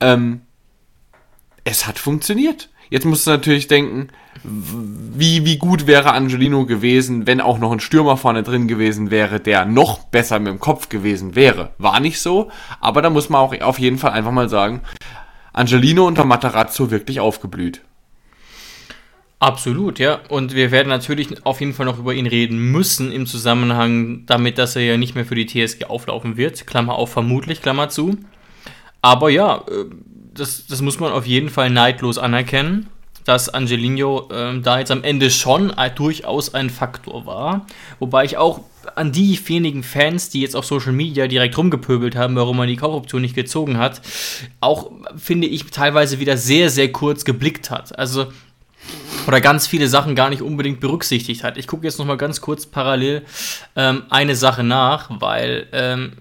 ähm, 0.00 0.40
es 1.62 1.86
hat 1.86 1.98
funktioniert. 1.98 2.70
Jetzt 2.90 3.04
musst 3.04 3.26
du 3.26 3.30
natürlich 3.30 3.68
denken, 3.68 4.08
wie, 4.42 5.44
wie 5.44 5.58
gut 5.58 5.86
wäre 5.86 6.12
Angelino 6.12 6.64
gewesen, 6.64 7.26
wenn 7.26 7.40
auch 7.40 7.58
noch 7.58 7.70
ein 7.70 7.80
Stürmer 7.80 8.16
vorne 8.16 8.42
drin 8.42 8.66
gewesen 8.66 9.10
wäre, 9.10 9.40
der 9.40 9.66
noch 9.66 10.04
besser 10.04 10.38
mit 10.38 10.48
dem 10.48 10.60
Kopf 10.60 10.88
gewesen 10.88 11.34
wäre. 11.34 11.72
War 11.78 12.00
nicht 12.00 12.20
so, 12.20 12.50
aber 12.80 13.02
da 13.02 13.10
muss 13.10 13.28
man 13.28 13.42
auch 13.42 13.60
auf 13.60 13.78
jeden 13.78 13.98
Fall 13.98 14.12
einfach 14.12 14.32
mal 14.32 14.48
sagen, 14.48 14.80
Angelino 15.52 16.06
unter 16.06 16.24
Matarazzo 16.24 16.90
wirklich 16.90 17.20
aufgeblüht. 17.20 17.82
Absolut, 19.40 20.00
ja. 20.00 20.20
Und 20.28 20.54
wir 20.54 20.72
werden 20.72 20.88
natürlich 20.88 21.46
auf 21.46 21.60
jeden 21.60 21.72
Fall 21.72 21.86
noch 21.86 21.98
über 21.98 22.12
ihn 22.12 22.26
reden 22.26 22.58
müssen 22.72 23.12
im 23.12 23.24
Zusammenhang 23.24 24.26
damit, 24.26 24.58
dass 24.58 24.74
er 24.74 24.82
ja 24.82 24.96
nicht 24.96 25.14
mehr 25.14 25.24
für 25.24 25.36
die 25.36 25.46
TSG 25.46 25.84
auflaufen 25.84 26.36
wird. 26.36 26.66
Klammer 26.66 26.96
auf, 26.96 27.12
vermutlich, 27.12 27.62
Klammer 27.62 27.88
zu. 27.88 28.18
Aber 29.00 29.30
ja, 29.30 29.58
äh, 29.68 29.84
das, 30.34 30.66
das 30.66 30.82
muss 30.82 30.98
man 30.98 31.12
auf 31.12 31.26
jeden 31.26 31.50
Fall 31.50 31.70
neidlos 31.70 32.18
anerkennen, 32.18 32.88
dass 33.24 33.48
Angelino 33.48 34.28
äh, 34.30 34.58
da 34.60 34.80
jetzt 34.80 34.90
am 34.90 35.04
Ende 35.04 35.30
schon 35.30 35.72
durchaus 35.94 36.54
ein 36.54 36.68
Faktor 36.68 37.24
war. 37.24 37.66
Wobei 38.00 38.24
ich 38.24 38.38
auch 38.38 38.62
an 38.96 39.12
die 39.12 39.38
wenigen 39.48 39.82
Fans, 39.82 40.30
die 40.30 40.40
jetzt 40.40 40.56
auf 40.56 40.64
Social 40.64 40.92
Media 40.92 41.28
direkt 41.28 41.56
rumgepöbelt 41.58 42.16
haben, 42.16 42.34
warum 42.34 42.56
man 42.56 42.68
die 42.68 42.76
Kaufoption 42.76 43.22
nicht 43.22 43.34
gezogen 43.34 43.78
hat, 43.78 44.00
auch, 44.60 44.90
finde 45.16 45.46
ich, 45.46 45.66
teilweise 45.66 46.18
wieder 46.18 46.36
sehr, 46.36 46.70
sehr 46.70 46.90
kurz 46.90 47.24
geblickt 47.24 47.70
hat. 47.70 47.96
Also 47.98 48.28
oder 49.28 49.42
ganz 49.42 49.66
viele 49.66 49.88
Sachen 49.88 50.14
gar 50.14 50.30
nicht 50.30 50.40
unbedingt 50.40 50.80
berücksichtigt 50.80 51.44
hat. 51.44 51.58
Ich 51.58 51.66
gucke 51.66 51.84
jetzt 51.84 51.98
noch 51.98 52.06
mal 52.06 52.16
ganz 52.16 52.40
kurz 52.40 52.64
parallel 52.64 53.26
ähm, 53.76 54.04
eine 54.08 54.34
Sache 54.34 54.64
nach, 54.64 55.10
weil 55.20 55.66
ähm, 55.72 56.12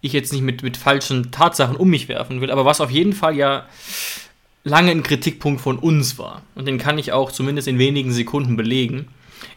ich 0.00 0.12
jetzt 0.12 0.32
nicht 0.32 0.42
mit, 0.42 0.62
mit 0.62 0.76
falschen 0.76 1.32
Tatsachen 1.32 1.74
um 1.74 1.90
mich 1.90 2.06
werfen 2.06 2.40
will, 2.40 2.52
aber 2.52 2.64
was 2.64 2.80
auf 2.80 2.92
jeden 2.92 3.14
Fall 3.14 3.36
ja 3.36 3.66
lange 4.62 4.92
ein 4.92 5.02
Kritikpunkt 5.02 5.60
von 5.60 5.76
uns 5.76 6.18
war, 6.18 6.42
und 6.54 6.68
den 6.68 6.78
kann 6.78 6.98
ich 6.98 7.10
auch 7.10 7.32
zumindest 7.32 7.66
in 7.66 7.80
wenigen 7.80 8.12
Sekunden 8.12 8.56
belegen, 8.56 9.08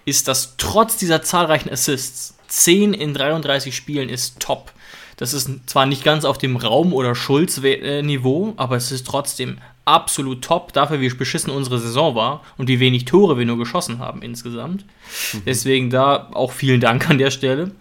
ist, 0.06 0.28
dass 0.28 0.56
trotz 0.58 0.98
dieser 0.98 1.22
zahlreichen 1.22 1.70
Assists 1.70 2.36
10 2.48 2.96
in 2.96 3.14
33 3.14 3.76
Spielen 3.76 4.10
ist 4.10 4.40
top. 4.40 4.72
Das 5.18 5.34
ist 5.34 5.48
zwar 5.68 5.86
nicht 5.86 6.04
ganz 6.04 6.26
auf 6.26 6.40
dem 6.40 6.56
Raum- 6.56 6.94
oder 6.94 7.14
Schulz-Niveau, 7.14 8.56
aber 8.58 8.78
es 8.78 8.92
ist 8.92 9.06
trotzdem 9.06 9.60
absolut 9.86 10.44
top 10.44 10.74
dafür, 10.74 11.00
wie 11.00 11.10
beschissen 11.10 11.51
unsere 11.51 11.80
Saison 11.80 12.15
war 12.15 12.42
und 12.58 12.68
wie 12.68 12.80
wenig 12.80 13.06
Tore 13.06 13.38
wir 13.38 13.46
nur 13.46 13.58
geschossen 13.58 14.00
haben 14.00 14.22
insgesamt. 14.22 14.86
Mhm. 15.34 15.44
Deswegen 15.46 15.89
da 15.89 16.30
auch 16.34 16.51
vielen 16.51 16.82
Dank 16.82 17.10
an 17.10 17.20
der 17.20 17.32
Stelle. 17.32 17.72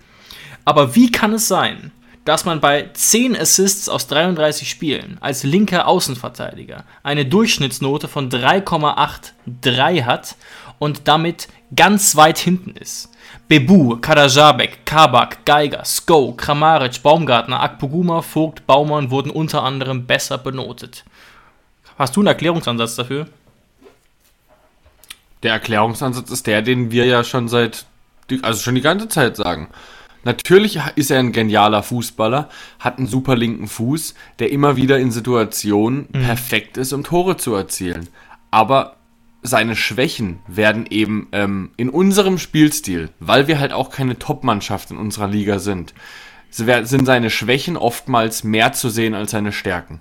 Aber 0.64 0.94
wie 0.94 1.11
kann 1.11 1.32
es 1.32 1.49
sein, 1.49 1.90
dass 2.25 2.44
man 2.44 2.61
bei 2.61 2.90
10 2.92 3.37
Assists 3.37 3.88
aus 3.88 4.06
33 4.06 4.68
Spielen 4.68 5.18
als 5.20 5.42
linker 5.42 5.88
Außenverteidiger 5.88 6.84
eine 7.02 7.26
Durchschnittsnote 7.26 8.08
von 8.08 8.30
3,83 8.30 10.04
hat 10.04 10.37
und 10.78 11.08
damit 11.08 11.49
ganz 11.75 12.16
weit 12.16 12.38
hinten 12.38 12.76
ist? 12.76 13.11
Bebu, 13.46 13.99
Kadajabek, 14.00 14.87
Kabak, 14.87 15.44
Geiger, 15.44 15.84
Sko, 15.84 16.32
Kramaric, 16.32 17.02
Baumgartner, 17.02 17.61
Akpoguma, 17.61 18.23
Vogt, 18.23 18.66
Baumann 18.66 19.11
wurden 19.11 19.30
unter 19.30 19.62
anderem 19.62 20.06
besser 20.06 20.38
benotet. 20.38 21.04
Hast 21.98 22.16
du 22.16 22.20
einen 22.20 22.28
Erklärungsansatz 22.28 22.96
dafür? 22.96 23.28
Der 25.42 25.52
Erklärungsansatz 25.52 26.30
ist 26.30 26.46
der, 26.46 26.62
den 26.62 26.90
wir 26.90 27.04
ja 27.04 27.22
schon 27.22 27.48
seit, 27.48 27.86
also 28.42 28.60
schon 28.60 28.74
die 28.74 28.80
ganze 28.80 29.08
Zeit 29.08 29.36
sagen. 29.36 29.68
Natürlich 30.24 30.80
ist 30.96 31.10
er 31.10 31.18
ein 31.18 31.32
genialer 31.32 31.82
Fußballer, 31.82 32.48
hat 32.78 32.98
einen 32.98 33.06
super 33.06 33.36
linken 33.36 33.68
Fuß, 33.68 34.14
der 34.38 34.50
immer 34.50 34.76
wieder 34.76 34.98
in 34.98 35.10
Situationen 35.10 36.08
mhm. 36.10 36.22
perfekt 36.22 36.78
ist, 36.78 36.94
um 36.94 37.04
Tore 37.04 37.36
zu 37.36 37.54
erzielen. 37.54 38.08
Aber 38.50 38.96
seine 39.42 39.76
Schwächen 39.76 40.38
werden 40.48 40.86
eben 40.88 41.28
ähm, 41.32 41.70
in 41.76 41.90
unserem 41.90 42.38
Spielstil, 42.38 43.10
weil 43.20 43.46
wir 43.46 43.60
halt 43.60 43.72
auch 43.72 43.90
keine 43.90 44.18
Top-Mannschaft 44.18 44.90
in 44.90 44.96
unserer 44.96 45.28
Liga 45.28 45.58
sind, 45.58 45.92
sind 46.50 47.04
seine 47.04 47.28
Schwächen 47.28 47.76
oftmals 47.76 48.44
mehr 48.44 48.72
zu 48.72 48.88
sehen 48.88 49.14
als 49.14 49.32
seine 49.32 49.52
Stärken. 49.52 50.00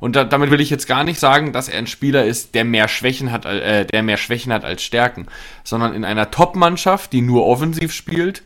Und 0.00 0.16
da, 0.16 0.24
damit 0.24 0.50
will 0.50 0.60
ich 0.60 0.70
jetzt 0.70 0.86
gar 0.86 1.04
nicht 1.04 1.20
sagen, 1.20 1.52
dass 1.52 1.68
er 1.68 1.78
ein 1.78 1.86
Spieler 1.86 2.24
ist, 2.24 2.54
der 2.54 2.64
mehr 2.64 2.88
Schwächen 2.88 3.32
hat, 3.32 3.44
äh, 3.44 3.86
der 3.86 4.02
mehr 4.02 4.16
Schwächen 4.16 4.52
hat 4.52 4.64
als 4.64 4.82
Stärken, 4.82 5.26
sondern 5.62 5.94
in 5.94 6.04
einer 6.04 6.30
Top-Mannschaft, 6.30 7.12
die 7.12 7.20
nur 7.20 7.46
offensiv 7.46 7.92
spielt, 7.92 8.42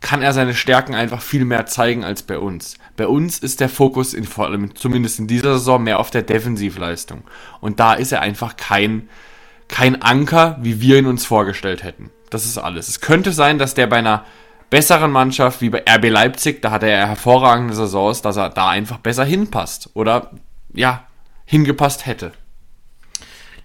kann 0.00 0.22
er 0.22 0.32
seine 0.32 0.54
Stärken 0.54 0.94
einfach 0.94 1.20
viel 1.20 1.44
mehr 1.44 1.66
zeigen 1.66 2.04
als 2.04 2.22
bei 2.22 2.38
uns. 2.38 2.76
Bei 2.96 3.06
uns 3.06 3.38
ist 3.38 3.60
der 3.60 3.68
Fokus 3.68 4.14
in, 4.14 4.24
vor 4.24 4.46
allem 4.46 4.74
zumindest 4.74 5.18
in 5.18 5.26
dieser 5.26 5.54
Saison 5.54 5.82
mehr 5.82 6.00
auf 6.00 6.10
der 6.10 6.22
Defensivleistung. 6.22 7.22
Und 7.60 7.80
da 7.80 7.94
ist 7.94 8.12
er 8.12 8.22
einfach 8.22 8.56
kein, 8.56 9.08
kein 9.68 10.00
Anker, 10.00 10.58
wie 10.62 10.80
wir 10.80 10.98
ihn 10.98 11.06
uns 11.06 11.26
vorgestellt 11.26 11.82
hätten. 11.82 12.10
Das 12.30 12.46
ist 12.46 12.56
alles. 12.56 12.88
Es 12.88 13.00
könnte 13.00 13.32
sein, 13.32 13.58
dass 13.58 13.74
der 13.74 13.86
bei 13.86 13.96
einer 13.96 14.24
besseren 14.70 15.10
Mannschaft 15.10 15.60
wie 15.60 15.70
bei 15.70 15.84
RB 15.86 16.08
Leipzig, 16.08 16.62
da 16.62 16.70
hat 16.70 16.82
er 16.82 17.06
hervorragende 17.08 17.74
Saisons, 17.74 18.22
dass 18.22 18.36
er 18.36 18.50
da 18.50 18.68
einfach 18.68 18.98
besser 18.98 19.24
hinpasst 19.24 19.90
oder 19.94 20.30
ja, 20.74 21.06
hingepasst 21.44 22.06
hätte. 22.06 22.32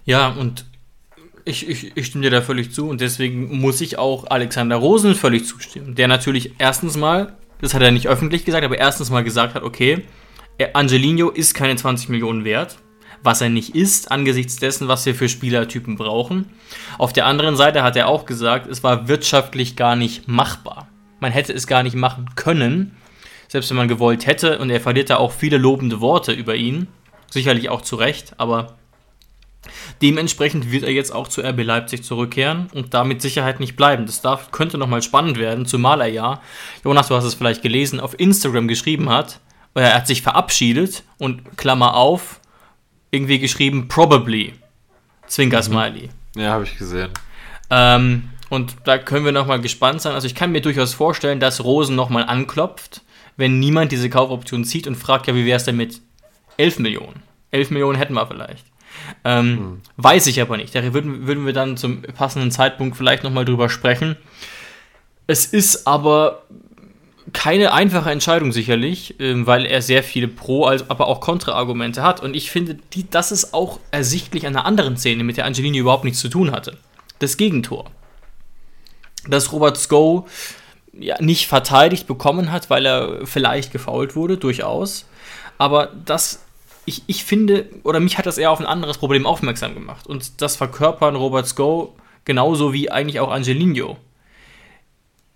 Ja, 0.04 0.28
und 0.28 0.64
ich, 1.44 1.68
ich, 1.68 1.96
ich 1.96 2.06
stimme 2.06 2.22
dir 2.24 2.30
da 2.30 2.42
völlig 2.42 2.72
zu 2.72 2.88
und 2.88 3.00
deswegen 3.00 3.60
muss 3.60 3.80
ich 3.80 3.98
auch 3.98 4.28
Alexander 4.28 4.76
Rosen 4.76 5.14
völlig 5.14 5.46
zustimmen, 5.46 5.94
der 5.94 6.08
natürlich 6.08 6.54
erstens 6.58 6.96
mal, 6.96 7.36
das 7.60 7.72
hat 7.72 7.82
er 7.82 7.92
nicht 7.92 8.08
öffentlich 8.08 8.44
gesagt, 8.44 8.64
aber 8.64 8.78
erstens 8.78 9.10
mal 9.10 9.24
gesagt 9.24 9.54
hat, 9.54 9.62
okay, 9.62 10.04
Angelino 10.72 11.30
ist 11.30 11.54
keine 11.54 11.76
20 11.76 12.08
Millionen 12.08 12.44
wert, 12.44 12.78
was 13.22 13.40
er 13.40 13.48
nicht 13.48 13.74
ist, 13.74 14.10
angesichts 14.10 14.56
dessen, 14.56 14.88
was 14.88 15.06
wir 15.06 15.14
für 15.14 15.28
Spielertypen 15.28 15.96
brauchen. 15.96 16.50
Auf 16.98 17.12
der 17.12 17.26
anderen 17.26 17.56
Seite 17.56 17.82
hat 17.82 17.96
er 17.96 18.08
auch 18.08 18.24
gesagt, 18.24 18.66
es 18.66 18.82
war 18.82 19.08
wirtschaftlich 19.08 19.76
gar 19.76 19.96
nicht 19.96 20.28
machbar. 20.28 20.88
Man 21.20 21.32
hätte 21.32 21.52
es 21.52 21.66
gar 21.66 21.82
nicht 21.82 21.96
machen 21.96 22.30
können, 22.36 22.96
selbst 23.48 23.70
wenn 23.70 23.76
man 23.76 23.88
gewollt 23.88 24.26
hätte, 24.26 24.58
und 24.58 24.70
er 24.70 24.80
verliert 24.80 25.10
da 25.10 25.16
auch 25.16 25.32
viele 25.32 25.58
lobende 25.58 26.00
Worte 26.00 26.32
über 26.32 26.54
ihn, 26.54 26.88
sicherlich 27.30 27.68
auch 27.68 27.82
zu 27.82 27.96
Recht, 27.96 28.34
aber 28.38 28.76
dementsprechend 30.00 30.70
wird 30.70 30.84
er 30.84 30.92
jetzt 30.92 31.12
auch 31.12 31.28
zu 31.28 31.42
RB 31.42 31.64
Leipzig 31.64 32.04
zurückkehren 32.04 32.68
und 32.72 32.94
da 32.94 33.04
mit 33.04 33.20
Sicherheit 33.20 33.60
nicht 33.60 33.76
bleiben. 33.76 34.06
Das 34.06 34.22
darf, 34.22 34.52
könnte 34.52 34.78
nochmal 34.78 35.02
spannend 35.02 35.38
werden, 35.38 35.66
zumal 35.66 36.00
er 36.00 36.08
ja, 36.08 36.40
Jonas, 36.84 37.08
du 37.08 37.14
hast 37.14 37.24
es 37.24 37.34
vielleicht 37.34 37.62
gelesen, 37.62 38.00
auf 38.00 38.18
Instagram 38.18 38.68
geschrieben 38.68 39.08
hat, 39.08 39.40
er 39.74 39.94
hat 39.94 40.06
sich 40.06 40.22
verabschiedet 40.22 41.02
und 41.18 41.58
Klammer 41.58 41.94
auf, 41.94 42.40
irgendwie 43.10 43.38
geschrieben, 43.38 43.88
probably. 43.88 44.54
Zwinker-Smiley. 45.26 46.08
Mhm. 46.34 46.40
Ja, 46.40 46.52
habe 46.52 46.64
ich 46.64 46.78
gesehen. 46.78 47.10
Ähm, 47.70 48.30
und 48.48 48.76
da 48.84 48.98
können 48.98 49.24
wir 49.24 49.32
nochmal 49.32 49.60
gespannt 49.60 50.00
sein. 50.00 50.14
Also 50.14 50.26
ich 50.26 50.34
kann 50.34 50.52
mir 50.52 50.60
durchaus 50.60 50.94
vorstellen, 50.94 51.40
dass 51.40 51.64
Rosen 51.64 51.96
nochmal 51.96 52.24
anklopft, 52.24 53.02
wenn 53.36 53.58
niemand 53.58 53.92
diese 53.92 54.10
Kaufoption 54.10 54.64
zieht 54.64 54.86
und 54.86 54.96
fragt, 54.96 55.26
ja, 55.26 55.34
wie 55.34 55.44
wäre 55.44 55.56
es 55.56 55.64
denn 55.64 55.76
mit 55.76 56.00
11 56.56 56.78
Millionen? 56.78 57.22
11 57.50 57.70
Millionen 57.70 57.98
hätten 57.98 58.14
wir 58.14 58.26
vielleicht. 58.26 58.66
Ähm, 59.24 59.58
hm. 59.58 59.80
Weiß 59.96 60.26
ich 60.26 60.40
aber 60.40 60.56
nicht. 60.56 60.74
Da 60.74 60.94
würden, 60.94 61.26
würden 61.26 61.46
wir 61.46 61.52
dann 61.52 61.76
zum 61.76 62.02
passenden 62.02 62.50
Zeitpunkt 62.50 62.96
vielleicht 62.96 63.24
nochmal 63.24 63.44
drüber 63.44 63.68
sprechen. 63.68 64.16
Es 65.26 65.46
ist 65.46 65.86
aber 65.86 66.44
keine 67.32 67.72
einfache 67.72 68.10
Entscheidung 68.10 68.52
sicherlich, 68.52 69.16
ähm, 69.18 69.46
weil 69.46 69.66
er 69.66 69.82
sehr 69.82 70.02
viele 70.02 70.28
Pro-, 70.28 70.68
aber 70.68 71.08
auch 71.08 71.20
Kontra-Argumente 71.20 72.02
hat. 72.02 72.22
Und 72.22 72.36
ich 72.36 72.50
finde, 72.50 72.78
die, 72.92 73.08
das 73.08 73.32
ist 73.32 73.52
auch 73.52 73.80
ersichtlich 73.90 74.46
an 74.46 74.56
einer 74.56 74.64
anderen 74.64 74.96
Szene, 74.96 75.24
mit 75.24 75.36
der 75.36 75.44
Angelini 75.44 75.78
überhaupt 75.78 76.04
nichts 76.04 76.20
zu 76.20 76.28
tun 76.28 76.52
hatte. 76.52 76.78
Das 77.18 77.36
Gegentor. 77.36 77.90
Dass 79.28 79.52
Robert 79.52 79.76
Sko 79.76 80.26
ja, 80.98 81.20
nicht 81.20 81.46
verteidigt 81.46 82.06
bekommen 82.06 82.52
hat, 82.52 82.70
weil 82.70 82.86
er 82.86 83.26
vielleicht 83.26 83.72
gefault 83.72 84.16
wurde, 84.16 84.36
durchaus. 84.36 85.06
Aber 85.58 85.90
das, 86.04 86.44
ich, 86.84 87.02
ich 87.06 87.24
finde, 87.24 87.68
oder 87.82 88.00
mich 88.00 88.18
hat 88.18 88.26
das 88.26 88.38
eher 88.38 88.50
auf 88.50 88.60
ein 88.60 88.66
anderes 88.66 88.98
Problem 88.98 89.26
aufmerksam 89.26 89.74
gemacht. 89.74 90.06
Und 90.06 90.40
das 90.40 90.56
verkörpern 90.56 91.16
Robert 91.16 91.46
Sko 91.46 91.94
genauso 92.24 92.72
wie 92.72 92.90
eigentlich 92.90 93.20
auch 93.20 93.30
Angelino. 93.30 93.96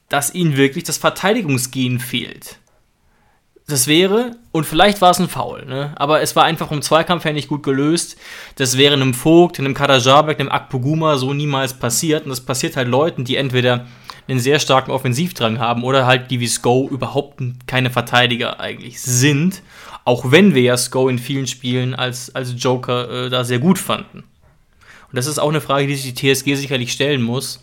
Dass 0.08 0.34
ihnen 0.34 0.56
wirklich 0.56 0.84
das 0.84 0.98
Verteidigungsgehen 0.98 2.00
fehlt. 2.00 2.58
Das 3.68 3.86
wäre, 3.86 4.36
und 4.50 4.66
vielleicht 4.66 5.00
war 5.00 5.12
es 5.12 5.20
ein 5.20 5.28
Foul, 5.28 5.64
ne? 5.64 5.92
aber 5.94 6.20
es 6.22 6.34
war 6.34 6.42
einfach 6.42 6.66
vom 6.66 6.82
Zweikampf 6.82 7.24
her 7.24 7.32
nicht 7.32 7.46
gut 7.46 7.62
gelöst. 7.62 8.16
Das 8.56 8.76
wäre 8.76 8.94
einem 8.94 9.14
Vogt, 9.14 9.60
einem 9.60 9.74
Kadajabek, 9.74 10.40
einem 10.40 10.50
Akpoguma 10.50 11.16
so 11.16 11.32
niemals 11.32 11.74
passiert. 11.74 12.24
Und 12.24 12.30
das 12.30 12.40
passiert 12.40 12.76
halt 12.76 12.88
Leuten, 12.88 13.24
die 13.24 13.36
entweder 13.36 13.86
einen 14.30 14.40
sehr 14.40 14.58
starken 14.60 14.90
Offensivdrang 14.90 15.58
haben 15.58 15.82
oder 15.82 16.06
halt 16.06 16.30
die 16.30 16.40
wie 16.40 16.46
Sko 16.46 16.88
überhaupt 16.88 17.42
keine 17.66 17.90
Verteidiger 17.90 18.60
eigentlich 18.60 19.00
sind. 19.00 19.62
Auch 20.04 20.30
wenn 20.30 20.54
wir 20.54 20.62
ja 20.62 20.76
Sko 20.76 21.08
in 21.08 21.18
vielen 21.18 21.46
Spielen 21.46 21.94
als, 21.94 22.34
als 22.34 22.54
Joker 22.56 23.26
äh, 23.26 23.30
da 23.30 23.44
sehr 23.44 23.58
gut 23.58 23.78
fanden. 23.78 24.18
Und 24.18 25.16
das 25.16 25.26
ist 25.26 25.38
auch 25.38 25.48
eine 25.48 25.60
Frage, 25.60 25.86
die 25.86 25.96
sich 25.96 26.14
die 26.14 26.34
TSG 26.34 26.54
sicherlich 26.54 26.92
stellen 26.92 27.22
muss. 27.22 27.60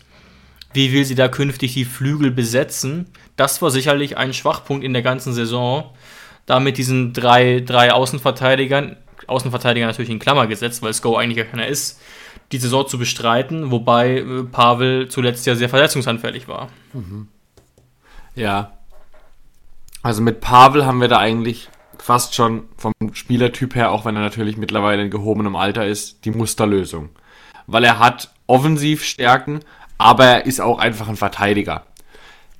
Wie 0.74 0.92
will 0.92 1.04
sie 1.04 1.14
da 1.14 1.28
künftig 1.28 1.72
die 1.72 1.86
Flügel 1.86 2.30
besetzen? 2.30 3.06
Das 3.36 3.62
war 3.62 3.70
sicherlich 3.70 4.18
ein 4.18 4.34
Schwachpunkt 4.34 4.84
in 4.84 4.92
der 4.92 5.02
ganzen 5.02 5.32
Saison. 5.32 5.90
Da 6.44 6.60
mit 6.60 6.76
diesen 6.76 7.14
drei, 7.14 7.60
drei 7.60 7.92
Außenverteidigern, 7.92 8.96
Außenverteidiger 9.26 9.86
natürlich 9.86 10.10
in 10.10 10.18
Klammer 10.18 10.46
gesetzt, 10.46 10.82
weil 10.82 10.94
Sko 10.94 11.16
eigentlich 11.16 11.38
gar 11.38 11.46
keiner 11.46 11.66
ist, 11.66 12.00
die 12.52 12.58
Saison 12.58 12.86
zu 12.86 12.98
bestreiten, 12.98 13.70
wobei 13.70 14.18
äh, 14.18 14.42
Pavel 14.44 15.08
zuletzt 15.08 15.46
ja 15.46 15.54
sehr 15.54 15.68
verletzungsanfällig 15.68 16.48
war. 16.48 16.68
Mhm. 16.92 17.28
Ja. 18.34 18.72
Also 20.02 20.22
mit 20.22 20.40
Pavel 20.40 20.86
haben 20.86 21.00
wir 21.00 21.08
da 21.08 21.18
eigentlich 21.18 21.68
fast 21.98 22.34
schon 22.34 22.64
vom 22.76 22.92
Spielertyp 23.12 23.74
her, 23.74 23.90
auch 23.90 24.04
wenn 24.04 24.16
er 24.16 24.22
natürlich 24.22 24.56
mittlerweile 24.56 25.02
in 25.02 25.10
gehobenem 25.10 25.56
Alter 25.56 25.86
ist, 25.86 26.24
die 26.24 26.30
Musterlösung. 26.30 27.10
Weil 27.66 27.84
er 27.84 27.98
hat 27.98 28.30
Offensivstärken, 28.46 29.60
aber 29.98 30.24
er 30.24 30.46
ist 30.46 30.60
auch 30.60 30.78
einfach 30.78 31.08
ein 31.08 31.16
Verteidiger. 31.16 31.84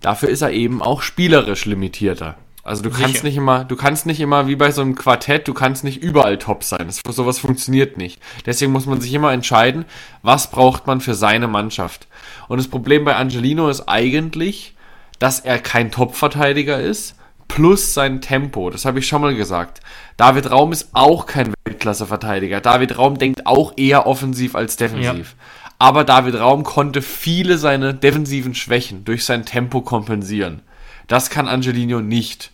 Dafür 0.00 0.28
ist 0.28 0.42
er 0.42 0.50
eben 0.50 0.82
auch 0.82 1.02
spielerisch 1.02 1.64
limitierter. 1.64 2.36
Also 2.68 2.82
du 2.82 2.90
kannst 2.90 3.14
Sicher. 3.14 3.24
nicht 3.24 3.36
immer, 3.36 3.64
du 3.64 3.76
kannst 3.76 4.04
nicht 4.04 4.20
immer 4.20 4.46
wie 4.46 4.54
bei 4.54 4.70
so 4.70 4.82
einem 4.82 4.94
Quartett, 4.94 5.48
du 5.48 5.54
kannst 5.54 5.84
nicht 5.84 6.02
überall 6.02 6.38
top 6.38 6.62
sein. 6.62 6.86
Das, 6.86 7.00
sowas 7.16 7.38
funktioniert 7.38 7.96
nicht. 7.96 8.20
Deswegen 8.44 8.72
muss 8.72 8.84
man 8.84 9.00
sich 9.00 9.12
immer 9.14 9.32
entscheiden, 9.32 9.86
was 10.22 10.50
braucht 10.50 10.86
man 10.86 11.00
für 11.00 11.14
seine 11.14 11.48
Mannschaft. 11.48 12.06
Und 12.46 12.58
das 12.58 12.68
Problem 12.68 13.04
bei 13.04 13.16
Angelino 13.16 13.70
ist 13.70 13.88
eigentlich, 13.88 14.74
dass 15.18 15.40
er 15.40 15.58
kein 15.58 15.90
Top-Verteidiger 15.90 16.78
ist, 16.78 17.16
plus 17.48 17.94
sein 17.94 18.20
Tempo. 18.20 18.68
Das 18.68 18.84
habe 18.84 18.98
ich 18.98 19.08
schon 19.08 19.22
mal 19.22 19.34
gesagt. 19.34 19.80
David 20.18 20.50
Raum 20.50 20.70
ist 20.72 20.90
auch 20.92 21.24
kein 21.24 21.54
Weltklasse-Verteidiger. 21.64 22.60
David 22.60 22.98
Raum 22.98 23.16
denkt 23.16 23.46
auch 23.46 23.72
eher 23.76 24.06
offensiv 24.06 24.54
als 24.54 24.76
defensiv. 24.76 25.34
Ja. 25.38 25.44
Aber 25.78 26.04
David 26.04 26.34
Raum 26.34 26.64
konnte 26.64 27.00
viele 27.00 27.56
seine 27.56 27.94
defensiven 27.94 28.54
Schwächen 28.54 29.06
durch 29.06 29.24
sein 29.24 29.46
Tempo 29.46 29.80
kompensieren. 29.80 30.60
Das 31.06 31.30
kann 31.30 31.48
Angelino 31.48 32.00
nicht. 32.02 32.52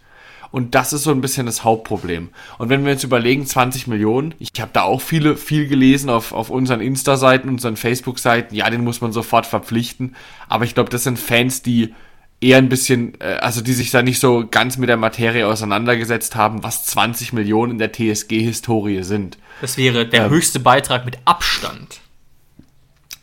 Und 0.54 0.76
das 0.76 0.92
ist 0.92 1.02
so 1.02 1.10
ein 1.10 1.20
bisschen 1.20 1.46
das 1.46 1.64
Hauptproblem. 1.64 2.28
Und 2.58 2.68
wenn 2.68 2.84
wir 2.84 2.92
jetzt 2.92 3.02
überlegen, 3.02 3.44
20 3.44 3.88
Millionen, 3.88 4.34
ich 4.38 4.50
habe 4.60 4.70
da 4.72 4.82
auch 4.82 5.00
viele, 5.00 5.36
viel 5.36 5.66
gelesen 5.66 6.08
auf, 6.08 6.30
auf 6.30 6.48
unseren 6.48 6.80
Insta-Seiten, 6.80 7.48
unseren 7.48 7.76
Facebook-Seiten, 7.76 8.54
ja, 8.54 8.70
den 8.70 8.84
muss 8.84 9.00
man 9.00 9.10
sofort 9.10 9.46
verpflichten. 9.46 10.14
Aber 10.48 10.64
ich 10.64 10.74
glaube, 10.74 10.90
das 10.90 11.02
sind 11.02 11.18
Fans, 11.18 11.62
die 11.62 11.92
eher 12.40 12.58
ein 12.58 12.68
bisschen, 12.68 13.20
äh, 13.20 13.38
also 13.40 13.62
die 13.62 13.72
sich 13.72 13.90
da 13.90 14.02
nicht 14.02 14.20
so 14.20 14.46
ganz 14.48 14.78
mit 14.78 14.88
der 14.88 14.96
Materie 14.96 15.48
auseinandergesetzt 15.48 16.36
haben, 16.36 16.62
was 16.62 16.86
20 16.86 17.32
Millionen 17.32 17.72
in 17.72 17.78
der 17.78 17.90
TSG-Historie 17.90 19.02
sind. 19.02 19.38
Das 19.60 19.76
wäre 19.76 20.06
der 20.06 20.26
ähm, 20.26 20.30
höchste 20.30 20.60
Beitrag 20.60 21.04
mit 21.04 21.18
Abstand. 21.24 21.98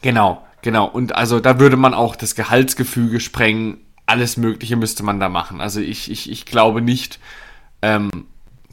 Genau, 0.01 0.45
genau. 0.61 0.85
Und 0.85 1.15
also 1.15 1.39
da 1.39 1.61
würde 1.61 1.77
man 1.77 1.93
auch 1.93 2.17
das 2.17 2.35
Gehaltsgefüge 2.35 3.21
sprengen 3.21 3.77
alles 4.11 4.35
Mögliche 4.35 4.75
müsste 4.75 5.03
man 5.03 5.21
da 5.21 5.29
machen. 5.29 5.61
Also 5.61 5.79
ich, 5.79 6.11
ich, 6.11 6.29
ich 6.29 6.45
glaube 6.45 6.81
nicht, 6.81 7.19
ähm, 7.81 8.09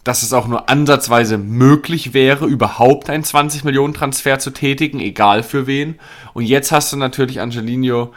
dass 0.02 0.25
es 0.25 0.33
auch 0.33 0.49
nur 0.49 0.68
ansatzweise 0.68 1.38
möglich 1.38 2.12
wäre, 2.12 2.47
überhaupt 2.47 3.09
einen 3.09 3.23
20 3.23 3.62
Millionen 3.62 3.95
Transfer 3.95 4.40
zu 4.40 4.50
tätigen, 4.50 4.99
egal 4.99 5.45
für 5.45 5.68
wen. 5.68 5.95
Und 6.35 6.45
jetzt 6.45 6.73
hast 6.73 6.92
du 6.92 6.97
natürlich 6.97 7.40
Angelino 7.40 8.12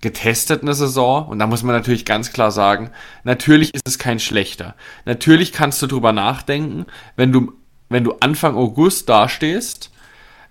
getestet 0.00 0.62
eine 0.62 0.74
Saison 0.74 1.28
und 1.28 1.38
da 1.38 1.46
muss 1.46 1.62
man 1.62 1.74
natürlich 1.74 2.04
ganz 2.04 2.32
klar 2.32 2.50
sagen, 2.50 2.90
natürlich 3.24 3.74
ist 3.74 3.86
es 3.86 3.98
kein 3.98 4.20
schlechter. 4.20 4.74
Natürlich 5.04 5.52
kannst 5.52 5.82
du 5.82 5.86
drüber 5.86 6.12
nachdenken, 6.12 6.86
wenn 7.16 7.32
du, 7.32 7.52
wenn 7.90 8.04
du 8.04 8.14
Anfang 8.20 8.56
August 8.56 9.08
dastehst 9.08 9.90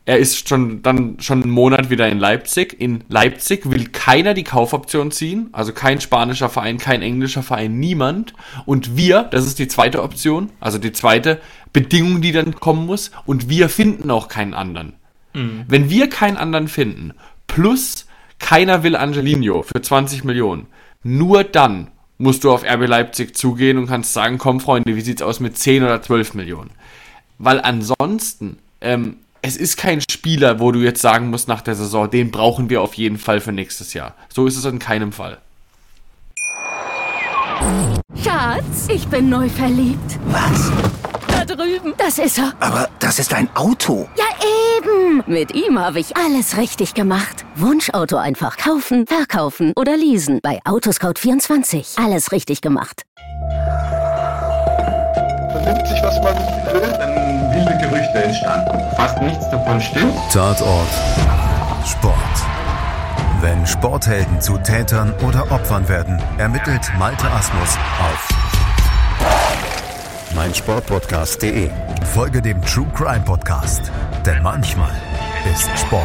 er 0.06 0.18
ist 0.18 0.50
schon 0.50 0.82
dann 0.82 1.18
schon 1.20 1.44
einen 1.44 1.52
Monat 1.52 1.90
wieder 1.90 2.10
in 2.10 2.20
Leipzig. 2.20 2.80
In 2.80 3.04
Leipzig 3.08 3.70
will 3.70 3.88
keiner 3.88 4.34
die 4.34 4.44
Kaufoption 4.44 5.12
ziehen, 5.12 5.50
also 5.54 5.72
kein 5.72 6.02
spanischer 6.02 6.50
Verein, 6.50 6.78
kein 6.78 7.02
englischer 7.02 7.44
Verein, 7.44 7.80
niemand. 7.80 8.34
Und 8.66 8.98
wir, 8.98 9.24
das 9.24 9.46
ist 9.46 9.60
die 9.60 9.70
zweite 9.70 10.04
Option, 10.04 10.50
also 10.60 10.78
die 10.78 10.92
zweite 10.92 11.40
Bedingung, 11.72 12.22
die 12.22 12.34
dann 12.34 12.56
kommen 12.60 12.86
muss. 12.86 13.12
Und 13.26 13.50
wir 13.50 13.70
finden 13.70 14.12
auch 14.12 14.28
keinen 14.28 14.54
anderen. 14.54 14.94
Mhm. 15.34 15.64
Wenn 15.68 15.90
wir 15.90 16.10
keinen 16.10 16.38
anderen 16.38 16.68
finden, 16.68 17.14
plus 17.48 18.06
keiner 18.40 18.84
will 18.84 18.98
Angelino 18.98 19.64
für 19.64 19.82
20 19.82 20.26
Millionen, 20.26 20.68
nur 21.04 21.46
dann 21.46 21.88
musst 22.18 22.44
du 22.44 22.52
auf 22.52 22.64
RB 22.64 22.88
Leipzig 22.88 23.36
zugehen 23.38 23.78
und 23.78 23.88
kannst 23.88 24.14
sagen, 24.14 24.38
komm 24.38 24.60
Freunde, 24.60 24.96
wie 24.96 25.02
sieht's 25.02 25.22
aus 25.22 25.40
mit 25.40 25.58
10 25.58 25.84
oder 25.84 26.02
12 26.02 26.34
Millionen? 26.34 26.72
Weil 27.38 27.62
ansonsten, 27.62 28.58
ähm, 28.82 29.18
es 29.44 29.58
ist 29.58 29.76
kein 29.76 30.02
Spieler, 30.02 30.62
wo 30.62 30.72
du 30.72 30.80
jetzt 30.80 31.02
sagen 31.02 31.30
musst 31.30 31.50
nach 31.50 31.62
der 31.62 31.76
Saison, 31.76 32.10
den 32.10 32.32
brauchen 32.32 32.70
wir 32.70 32.82
auf 32.82 32.94
jeden 32.94 33.18
Fall 33.18 33.42
für 33.42 33.52
nächstes 33.52 33.94
Jahr. 33.94 34.16
So 34.34 34.48
ist 34.48 34.56
es 34.56 34.64
in 34.64 34.80
keinem 34.80 35.12
Fall. 35.12 35.38
Schatz, 38.24 38.88
ich 38.88 39.06
bin 39.08 39.30
neu 39.30 39.50
verliebt. 39.50 40.18
Was? 40.28 40.72
Da 41.28 41.44
drüben. 41.44 41.94
Das 41.98 42.20
ist 42.20 42.38
er. 42.38 42.54
Aber 42.62 42.90
das 43.00 43.20
ist 43.20 43.34
ein 43.34 43.54
Auto. 43.54 44.08
Ja, 44.18 44.24
eben. 44.78 45.24
Mit 45.28 45.54
ihm 45.54 45.78
habe 45.78 46.00
ich 46.00 46.16
alles 46.16 46.58
richtig 46.58 46.94
gemacht. 46.94 47.44
Wunschauto 47.56 48.16
einfach 48.16 48.56
kaufen, 48.56 49.06
verkaufen 49.08 49.74
oder 49.76 49.98
leasen. 49.98 50.40
Bei 50.42 50.62
Autoscout24. 50.64 52.02
Alles 52.02 52.32
richtig 52.32 52.62
gemacht. 52.62 53.04
Vernimmt 55.52 55.88
sich, 55.88 56.02
was 56.02 56.16
man 56.24 56.36
will, 56.74 57.12
Gerüchte 58.13 58.24
entstanden. 58.24 58.96
Fast 58.96 59.22
nichts 59.22 59.50
davon 59.50 59.82
stimmt. 59.82 60.15
Tatort 60.32 60.88
Sport. 61.86 62.13
Wenn 63.41 63.65
Sporthelden 63.67 64.39
zu 64.39 64.58
Tätern 64.58 65.13
oder 65.27 65.51
Opfern 65.51 65.88
werden, 65.89 66.22
ermittelt 66.38 66.91
Malte 66.98 67.29
Asmus 67.29 67.77
auf 68.00 68.29
meinsportpodcast.de. 70.36 71.70
Folge 72.13 72.41
dem 72.41 72.62
True 72.63 72.88
Crime 72.96 73.24
Podcast, 73.25 73.91
denn 74.25 74.41
manchmal 74.41 74.91
ist 75.51 75.70
Sport 75.77 76.03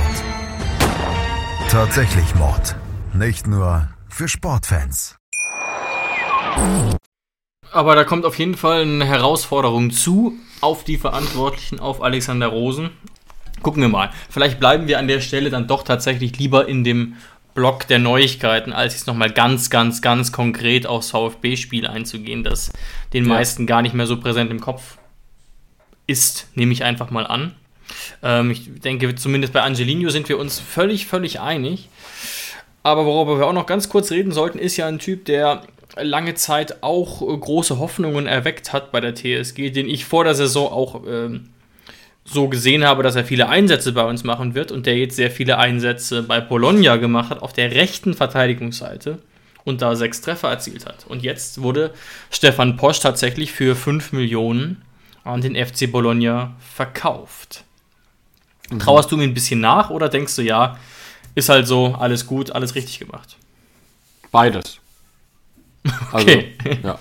tatsächlich 1.70 2.34
Mord. 2.34 2.76
Nicht 3.14 3.46
nur 3.46 3.88
für 4.08 4.28
Sportfans. 4.28 5.16
Aber 7.72 7.94
da 7.94 8.04
kommt 8.04 8.24
auf 8.24 8.38
jeden 8.38 8.56
Fall 8.56 8.82
eine 8.82 9.04
Herausforderung 9.04 9.90
zu 9.90 10.34
auf 10.60 10.84
die 10.84 10.96
Verantwortlichen, 10.96 11.80
auf 11.80 12.02
Alexander 12.02 12.48
Rosen. 12.48 12.90
Gucken 13.62 13.82
wir 13.82 13.88
mal. 13.88 14.10
Vielleicht 14.30 14.60
bleiben 14.60 14.86
wir 14.86 14.98
an 14.98 15.08
der 15.08 15.20
Stelle 15.20 15.50
dann 15.50 15.66
doch 15.66 15.82
tatsächlich 15.82 16.38
lieber 16.38 16.68
in 16.68 16.84
dem 16.84 17.14
Block 17.54 17.88
der 17.88 17.98
Neuigkeiten, 17.98 18.72
als 18.72 18.94
jetzt 18.94 19.08
nochmal 19.08 19.30
ganz, 19.32 19.68
ganz, 19.68 20.00
ganz 20.00 20.30
konkret 20.30 20.86
aufs 20.86 21.10
VfB-Spiel 21.10 21.86
einzugehen, 21.88 22.44
das 22.44 22.70
den 23.12 23.24
Ja. 23.24 23.34
meisten 23.34 23.66
gar 23.66 23.82
nicht 23.82 23.94
mehr 23.94 24.06
so 24.06 24.20
präsent 24.20 24.50
im 24.52 24.60
Kopf 24.60 24.98
ist, 26.06 26.46
nehme 26.54 26.72
ich 26.72 26.84
einfach 26.84 27.10
mal 27.10 27.26
an. 27.26 27.54
Ähm, 28.22 28.50
ich 28.50 28.80
denke, 28.80 29.14
zumindest 29.16 29.52
bei 29.52 29.62
Angelino 29.62 30.10
sind 30.10 30.28
wir 30.28 30.38
uns 30.38 30.60
völlig, 30.60 31.06
völlig 31.06 31.40
einig. 31.40 31.88
Aber 32.84 33.04
worüber 33.04 33.38
wir 33.38 33.46
auch 33.46 33.52
noch 33.52 33.66
ganz 33.66 33.88
kurz 33.88 34.10
reden 34.12 34.30
sollten, 34.32 34.58
ist 34.58 34.76
ja 34.76 34.86
ein 34.86 34.98
Typ, 34.98 35.24
der 35.24 35.62
lange 35.97 36.35
Zeit 36.35 36.83
auch 36.83 37.23
äh, 37.23 37.37
große 37.37 37.78
Hoffnungen 37.78 38.26
erweckt 38.26 38.73
hat 38.73 38.92
bei 38.92 39.00
der 39.00 39.14
TSG, 39.14 39.71
den 39.71 39.88
ich 39.88 40.04
vor 40.04 40.25
der 40.25 40.35
Saison 40.35 40.71
auch 40.71 41.02
ähm, 41.07 41.50
so 42.25 42.49
gesehen 42.49 42.85
habe, 42.85 43.02
dass 43.02 43.16
er 43.16 43.25
viele 43.25 43.49
Einsätze 43.49 43.92
bei 43.92 44.04
uns 44.04 44.23
machen 44.23 44.54
wird 44.54 44.71
und 44.71 44.87
der 44.87 44.97
jetzt 44.97 45.16
sehr 45.16 45.30
viele 45.30 45.59
Einsätze 45.59 46.23
bei 46.23 46.40
Bologna 46.40 46.97
gemacht 46.97 47.30
hat 47.30 47.42
auf 47.42 47.52
der 47.52 47.73
rechten 47.73 48.14
Verteidigungsseite 48.14 49.18
und 49.64 49.83
da 49.83 49.97
sechs 49.97 50.21
Treffer 50.21 50.49
erzielt 50.49 50.87
hat. 50.87 51.07
Und 51.07 51.23
jetzt 51.23 51.62
wurde 51.62 51.92
Stefan 52.30 52.76
Posch 52.76 53.00
tatsächlich 53.00 53.52
für 53.52 53.75
5 53.75 54.12
Millionen 54.12 54.83
an 55.25 55.40
den 55.40 55.54
FC 55.54 55.90
Bologna 55.90 56.54
verkauft. 56.61 57.64
Trauerst 58.78 59.11
du 59.11 59.16
mir 59.16 59.25
ein 59.25 59.35
bisschen 59.35 59.61
nach 59.61 59.88
oder 59.88 60.09
denkst 60.09 60.37
du, 60.37 60.42
ja, 60.42 60.78
ist 61.35 61.49
halt 61.49 61.66
so, 61.66 61.95
alles 61.99 62.26
gut, 62.26 62.50
alles 62.50 62.75
richtig 62.75 62.99
gemacht? 62.99 63.37
Beides. 64.30 64.80
Also, 66.12 66.26
Okay. 66.28 66.54
ja. 66.82 66.98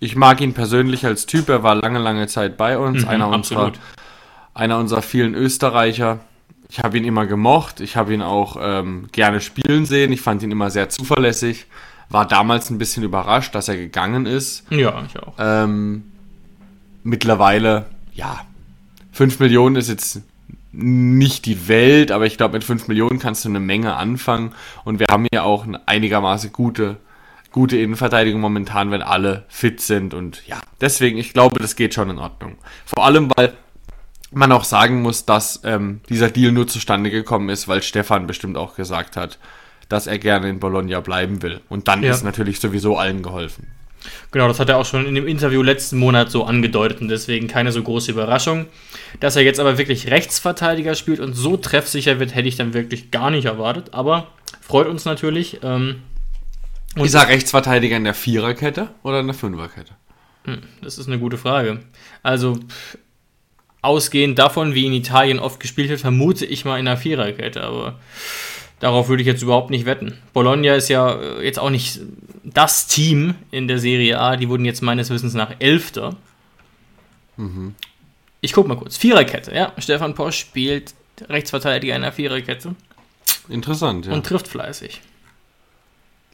Ich 0.00 0.14
mag 0.14 0.40
ihn 0.40 0.54
persönlich 0.54 1.04
als 1.04 1.26
Typ, 1.26 1.48
er 1.48 1.62
war 1.64 1.74
lange, 1.74 1.98
lange 1.98 2.26
Zeit 2.28 2.56
bei 2.56 2.78
uns, 2.78 3.02
Mhm, 3.02 3.08
einer, 3.08 3.28
unserer, 3.28 3.72
einer 4.54 4.78
unserer 4.78 5.02
vielen 5.02 5.34
Österreicher. 5.34 6.20
Ich 6.70 6.78
habe 6.80 6.98
ihn 6.98 7.04
immer 7.04 7.26
gemocht, 7.26 7.80
ich 7.80 7.96
habe 7.96 8.14
ihn 8.14 8.22
auch 8.22 8.56
ähm, 8.60 9.08
gerne 9.10 9.40
spielen 9.40 9.86
sehen, 9.86 10.12
ich 10.12 10.20
fand 10.20 10.42
ihn 10.42 10.50
immer 10.52 10.70
sehr 10.70 10.88
zuverlässig, 10.88 11.66
war 12.10 12.26
damals 12.28 12.70
ein 12.70 12.78
bisschen 12.78 13.02
überrascht, 13.02 13.54
dass 13.54 13.68
er 13.68 13.76
gegangen 13.76 14.26
ist. 14.26 14.70
Ja, 14.70 15.02
ich 15.06 15.18
auch. 15.20 15.34
Ähm, 15.38 16.04
mittlerweile, 17.02 17.86
ja, 18.14 18.40
5 19.12 19.40
Millionen 19.40 19.76
ist 19.76 19.88
jetzt 19.88 20.22
nicht 20.72 21.46
die 21.46 21.66
Welt, 21.68 22.12
aber 22.12 22.26
ich 22.26 22.36
glaube, 22.36 22.52
mit 22.54 22.64
5 22.64 22.88
Millionen 22.88 23.18
kannst 23.18 23.44
du 23.44 23.48
eine 23.48 23.60
Menge 23.60 23.96
anfangen. 23.96 24.52
Und 24.84 25.00
wir 25.00 25.06
haben 25.10 25.26
ja 25.32 25.42
auch 25.42 25.66
eine 25.66 25.86
einigermaßen 25.88 26.52
gute, 26.52 26.98
gute 27.52 27.76
Innenverteidigung 27.76 28.40
momentan, 28.40 28.90
wenn 28.90 29.02
alle 29.02 29.44
fit 29.48 29.80
sind. 29.80 30.14
Und 30.14 30.42
ja, 30.46 30.60
deswegen, 30.80 31.18
ich 31.18 31.32
glaube, 31.32 31.58
das 31.60 31.76
geht 31.76 31.94
schon 31.94 32.10
in 32.10 32.18
Ordnung. 32.18 32.56
Vor 32.84 33.04
allem, 33.04 33.30
weil 33.36 33.54
man 34.30 34.52
auch 34.52 34.64
sagen 34.64 35.00
muss, 35.02 35.24
dass 35.24 35.60
ähm, 35.64 36.00
dieser 36.08 36.30
Deal 36.30 36.52
nur 36.52 36.66
zustande 36.68 37.10
gekommen 37.10 37.48
ist, 37.48 37.66
weil 37.68 37.82
Stefan 37.82 38.26
bestimmt 38.26 38.56
auch 38.56 38.76
gesagt 38.76 39.16
hat, 39.16 39.38
dass 39.88 40.06
er 40.06 40.18
gerne 40.18 40.50
in 40.50 40.60
Bologna 40.60 41.00
bleiben 41.00 41.42
will. 41.42 41.60
Und 41.70 41.88
dann 41.88 42.02
Ja. 42.02 42.12
ist 42.12 42.22
natürlich 42.24 42.60
sowieso 42.60 42.98
allen 42.98 43.22
geholfen. 43.22 43.68
Genau, 44.30 44.46
das 44.46 44.60
hat 44.60 44.68
er 44.68 44.76
auch 44.76 44.84
schon 44.84 45.06
in 45.06 45.14
dem 45.14 45.26
Interview 45.26 45.62
letzten 45.62 45.98
Monat 45.98 46.30
so 46.30 46.44
angedeutet 46.44 47.00
und 47.00 47.08
deswegen 47.08 47.48
keine 47.48 47.72
so 47.72 47.82
große 47.82 48.10
Überraschung. 48.12 48.66
Dass 49.20 49.34
er 49.34 49.42
jetzt 49.42 49.58
aber 49.58 49.76
wirklich 49.78 50.10
Rechtsverteidiger 50.10 50.94
spielt 50.94 51.20
und 51.20 51.32
so 51.32 51.56
treffsicher 51.56 52.20
wird, 52.20 52.34
hätte 52.34 52.48
ich 52.48 52.56
dann 52.56 52.74
wirklich 52.74 53.10
gar 53.10 53.30
nicht 53.30 53.46
erwartet. 53.46 53.94
Aber 53.94 54.28
freut 54.60 54.86
uns 54.86 55.04
natürlich. 55.04 55.60
Ähm, 55.62 56.02
Und- 57.00 57.06
ist 57.06 57.14
er 57.14 57.28
Rechtsverteidiger 57.28 57.96
in 57.96 58.04
der 58.04 58.14
Viererkette 58.14 58.90
oder 59.02 59.20
in 59.20 59.26
der 59.26 59.34
Fünferkette? 59.34 59.92
das 60.80 60.96
ist 60.96 61.08
eine 61.08 61.18
gute 61.18 61.36
Frage. 61.36 61.80
Also, 62.22 62.58
ausgehend 63.82 64.38
davon, 64.38 64.74
wie 64.74 64.86
in 64.86 64.92
Italien 64.94 65.38
oft 65.38 65.60
gespielt 65.60 65.90
wird, 65.90 66.00
vermute 66.00 66.46
ich 66.46 66.64
mal 66.64 66.78
in 66.78 66.86
der 66.86 66.96
Viererkette, 66.96 67.62
aber 67.62 67.98
darauf 68.80 69.08
würde 69.08 69.22
ich 69.22 69.26
jetzt 69.26 69.42
überhaupt 69.42 69.70
nicht 69.70 69.84
wetten. 69.84 70.16
Bologna 70.32 70.74
ist 70.74 70.88
ja 70.88 71.20
äh, 71.20 71.44
jetzt 71.44 71.58
auch 71.58 71.70
nicht 71.70 72.00
das 72.44 72.86
Team 72.86 73.34
in 73.50 73.68
der 73.68 73.78
Serie 73.78 74.18
A, 74.18 74.36
die 74.36 74.48
wurden 74.48 74.64
jetzt 74.64 74.82
meines 74.82 75.10
Wissens 75.10 75.34
nach 75.34 75.54
Elfter. 75.58 76.16
Ich 78.40 78.52
guck 78.52 78.66
mal 78.66 78.76
kurz. 78.76 78.96
Viererkette, 78.96 79.54
ja. 79.54 79.72
Stefan 79.78 80.14
Posch 80.14 80.38
spielt 80.38 80.94
Rechtsverteidiger 81.28 81.94
in 81.94 82.02
der 82.02 82.12
Viererkette 82.12 82.74
Interessant, 83.48 84.06
ja. 84.06 84.12
und 84.12 84.26
trifft 84.26 84.48
fleißig. 84.48 85.00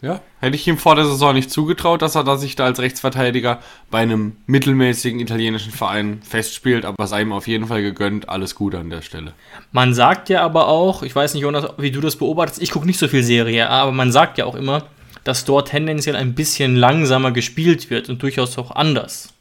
Ja. 0.05 0.21
Hätte 0.41 0.55
ich 0.57 0.69
ihm 0.69 0.77
vor 0.77 0.95
der 0.95 1.07
Saison 1.07 1.35
nicht 1.35 1.51
zugetraut, 1.51 2.03
dass 2.03 2.15
er 2.15 2.25
da 2.25 2.37
sich 2.37 2.55
da 2.55 2.65
als 2.67 2.79
Rechtsverteidiger 2.79 3.61
bei 3.91 3.99
einem 3.99 4.37
mittelmäßigen 4.47 5.19
italienischen 5.19 5.73
Verein 5.73 6.21
festspielt, 6.23 6.85
aber 6.85 7.07
sei 7.07 7.23
ihm 7.23 7.33
auf 7.33 7.49
jeden 7.49 7.67
Fall 7.67 7.83
gegönnt. 7.83 8.29
Alles 8.29 8.55
Gute 8.55 8.79
an 8.79 8.91
der 8.91 9.03
Stelle. 9.03 9.33
Man 9.73 9.95
sagt 9.95 10.29
ja 10.29 10.43
aber 10.43 10.69
auch, 10.69 11.03
ich 11.03 11.17
weiß 11.17 11.35
nicht, 11.35 11.43
Jonas, 11.43 11.65
wie 11.79 11.91
du 11.91 12.01
das 12.01 12.17
beobachtest, 12.17 12.63
ich 12.63 12.71
gucke 12.71 12.87
nicht 12.87 12.99
so 12.99 13.09
viel 13.09 13.23
Serie 13.23 13.69
A, 13.69 13.83
aber 13.83 13.93
man 13.93 14.13
sagt 14.13 14.39
ja 14.39 14.45
auch 14.45 14.55
immer, 14.55 14.85
dass 15.25 15.47
dort 15.47 15.69
tendenziell 15.69 16.17
ein 16.17 16.35
bisschen 16.35 16.77
langsamer 16.77 17.33
gespielt 17.33 17.89
wird 17.89 18.11
und 18.11 18.23
durchaus 18.23 18.59
auch 18.59 18.71
anders. 18.73 19.33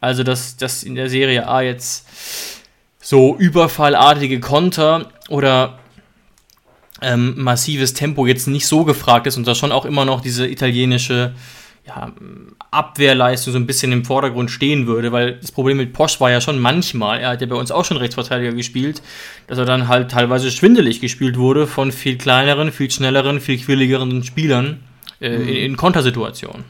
Also, 0.00 0.22
dass, 0.22 0.56
dass 0.56 0.84
in 0.84 0.94
der 0.94 1.10
Serie 1.10 1.48
A 1.48 1.62
jetzt 1.62 2.06
so 3.00 3.36
überfallartige 3.36 4.40
Konter 4.40 5.10
oder 5.28 5.78
ähm, 7.02 7.34
massives 7.36 7.94
Tempo 7.94 8.26
jetzt 8.26 8.48
nicht 8.48 8.66
so 8.66 8.84
gefragt 8.84 9.26
ist 9.26 9.36
und 9.36 9.46
da 9.46 9.54
schon 9.54 9.72
auch 9.72 9.84
immer 9.84 10.04
noch 10.04 10.20
diese 10.20 10.46
italienische 10.46 11.34
ja, 11.86 12.12
Abwehrleistung 12.70 13.52
so 13.52 13.58
ein 13.58 13.66
bisschen 13.66 13.92
im 13.92 14.04
Vordergrund 14.04 14.50
stehen 14.50 14.86
würde, 14.86 15.12
weil 15.12 15.34
das 15.34 15.52
Problem 15.52 15.76
mit 15.76 15.92
Posch 15.92 16.20
war 16.20 16.30
ja 16.30 16.40
schon 16.40 16.58
manchmal, 16.58 17.20
er 17.20 17.30
hat 17.30 17.40
ja 17.40 17.46
bei 17.46 17.54
uns 17.54 17.70
auch 17.70 17.84
schon 17.84 17.96
Rechtsverteidiger 17.96 18.52
gespielt, 18.52 19.02
dass 19.46 19.58
er 19.58 19.64
dann 19.64 19.86
halt 19.86 20.10
teilweise 20.10 20.50
schwindelig 20.50 21.00
gespielt 21.00 21.38
wurde 21.38 21.66
von 21.66 21.92
viel 21.92 22.18
kleineren, 22.18 22.72
viel 22.72 22.90
schnelleren, 22.90 23.40
viel 23.40 23.58
quirligeren 23.58 24.24
Spielern 24.24 24.80
äh, 25.20 25.28
in, 25.28 25.48
in 25.48 25.76
Kontersituationen. 25.76 26.64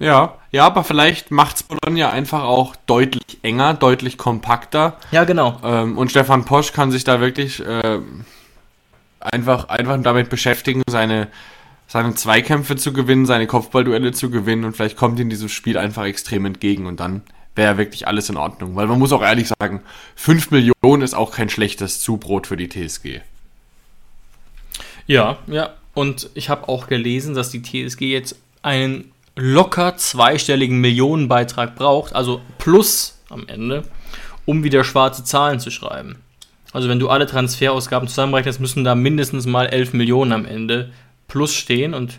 Ja, 0.00 0.34
ja, 0.50 0.66
aber 0.66 0.82
vielleicht 0.82 1.30
macht's 1.30 1.62
Bologna 1.62 2.10
einfach 2.10 2.42
auch 2.42 2.74
deutlich 2.86 3.38
enger, 3.42 3.74
deutlich 3.74 4.18
kompakter. 4.18 4.96
Ja, 5.12 5.22
genau. 5.22 5.60
Ähm, 5.62 5.96
und 5.96 6.10
Stefan 6.10 6.44
Posch 6.44 6.72
kann 6.72 6.90
sich 6.90 7.04
da 7.04 7.20
wirklich 7.20 7.62
ähm, 7.66 8.24
einfach, 9.24 9.68
einfach 9.68 10.00
damit 10.02 10.30
beschäftigen, 10.30 10.82
seine, 10.88 11.28
seine 11.86 12.14
Zweikämpfe 12.14 12.76
zu 12.76 12.92
gewinnen, 12.92 13.26
seine 13.26 13.46
Kopfballduelle 13.46 14.12
zu 14.12 14.30
gewinnen 14.30 14.64
und 14.64 14.76
vielleicht 14.76 14.96
kommt 14.96 15.18
ihm 15.18 15.30
dieses 15.30 15.52
Spiel 15.52 15.78
einfach 15.78 16.04
extrem 16.04 16.44
entgegen 16.44 16.86
und 16.86 17.00
dann 17.00 17.22
wäre 17.54 17.78
wirklich 17.78 18.06
alles 18.06 18.28
in 18.28 18.36
Ordnung. 18.36 18.76
Weil 18.76 18.86
man 18.86 18.98
muss 18.98 19.12
auch 19.12 19.22
ehrlich 19.22 19.48
sagen, 19.48 19.82
5 20.16 20.50
Millionen 20.50 21.02
ist 21.02 21.14
auch 21.14 21.32
kein 21.32 21.48
schlechtes 21.48 22.00
Zubrot 22.00 22.46
für 22.46 22.56
die 22.56 22.68
TSG. 22.68 23.20
Ja, 25.06 25.38
ja. 25.46 25.74
Und 25.94 26.30
ich 26.34 26.48
habe 26.48 26.68
auch 26.68 26.88
gelesen, 26.88 27.34
dass 27.34 27.50
die 27.50 27.62
TSG 27.62 28.02
jetzt 28.02 28.36
einen 28.62 29.12
locker 29.36 29.96
zweistelligen 29.96 30.80
Millionenbeitrag 30.80 31.76
braucht, 31.76 32.14
also 32.14 32.40
plus 32.58 33.18
am 33.28 33.46
Ende, 33.46 33.84
um 34.44 34.64
wieder 34.64 34.82
schwarze 34.82 35.24
Zahlen 35.24 35.60
zu 35.60 35.70
schreiben. 35.70 36.23
Also 36.74 36.88
wenn 36.88 36.98
du 36.98 37.08
alle 37.08 37.26
Transferausgaben 37.26 38.08
zusammenrechnest, 38.08 38.60
müssen 38.60 38.84
da 38.84 38.94
mindestens 38.94 39.46
mal 39.46 39.66
11 39.66 39.92
Millionen 39.92 40.32
am 40.32 40.44
Ende 40.44 40.90
plus 41.28 41.54
stehen 41.54 41.94
und 41.94 42.18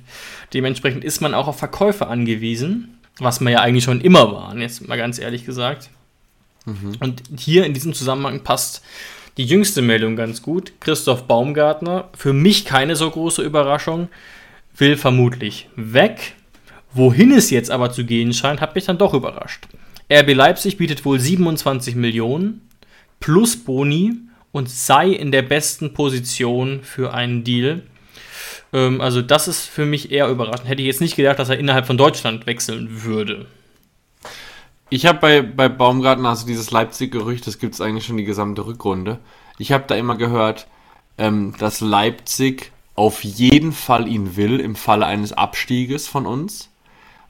dementsprechend 0.53 1.03
ist 1.03 1.21
man 1.21 1.33
auch 1.33 1.47
auf 1.47 1.59
Verkäufe 1.59 2.07
angewiesen, 2.07 2.97
was 3.19 3.41
man 3.41 3.51
ja 3.51 3.59
eigentlich 3.59 3.83
schon 3.83 4.01
immer 4.01 4.31
waren, 4.31 4.61
jetzt 4.61 4.87
mal 4.87 4.97
ganz 4.97 5.19
ehrlich 5.19 5.45
gesagt. 5.45 5.89
Und 6.99 7.21
hier 7.37 7.65
in 7.65 7.73
diesem 7.73 7.93
Zusammenhang 7.93 8.43
passt 8.43 8.81
die 9.37 9.45
jüngste 9.45 9.81
Meldung 9.81 10.15
ganz 10.15 10.41
gut. 10.41 10.71
Christoph 10.79 11.23
Baumgartner, 11.23 12.09
für 12.17 12.33
mich 12.33 12.63
keine 12.65 12.95
so 12.95 13.11
große 13.11 13.43
Überraschung, 13.43 14.07
will 14.77 14.95
vermutlich 14.95 15.69
weg. 15.75 16.33
Wohin 16.93 17.31
es 17.33 17.49
jetzt 17.49 17.71
aber 17.71 17.91
zu 17.91 18.05
gehen 18.05 18.33
scheint, 18.33 18.61
hat 18.61 18.73
mich 18.73 18.85
dann 18.85 18.97
doch 18.97 19.13
überrascht. 19.13 19.67
RB 20.09 20.33
Leipzig 20.33 20.77
bietet 20.77 21.03
wohl 21.03 21.19
27 21.19 21.95
Millionen 21.95 22.61
plus 23.19 23.57
Boni 23.57 24.13
und 24.55 24.69
sei 24.69 25.09
in 25.09 25.33
der 25.33 25.41
besten 25.41 25.93
Position 25.93 26.79
für 26.81 27.13
einen 27.13 27.43
Deal. 27.43 27.83
Ähm, 28.71 29.01
also 29.01 29.21
das 29.21 29.49
ist 29.49 29.65
für 29.65 29.85
mich 29.85 30.13
eher 30.13 30.29
überraschend. 30.29 30.69
Hätte 30.69 30.81
ich 30.81 30.87
jetzt 30.87 31.01
nicht 31.01 31.17
gedacht, 31.17 31.39
dass 31.39 31.49
er 31.49 31.59
innerhalb 31.59 31.85
von 31.85 31.97
Deutschland 31.97 32.45
wechseln 32.45 33.03
würde. 33.03 33.47
Ich 34.89 35.05
habe 35.05 35.19
bei, 35.19 35.41
bei 35.41 35.67
Baumgarten, 35.67 36.25
also 36.25 36.47
dieses 36.47 36.71
Leipzig-Gerücht, 36.71 37.45
das 37.45 37.59
gibt 37.59 37.73
es 37.73 37.81
eigentlich 37.81 38.05
schon 38.05 38.15
die 38.15 38.23
gesamte 38.23 38.65
Rückrunde. 38.65 39.19
Ich 39.57 39.73
habe 39.73 39.83
da 39.87 39.95
immer 39.95 40.15
gehört, 40.15 40.67
ähm, 41.17 41.53
dass 41.59 41.81
Leipzig 41.81 42.71
auf 42.95 43.25
jeden 43.25 43.73
Fall 43.73 44.07
ihn 44.07 44.37
will 44.37 44.61
im 44.61 44.77
Falle 44.77 45.05
eines 45.05 45.33
Abstieges 45.33 46.07
von 46.07 46.25
uns, 46.25 46.69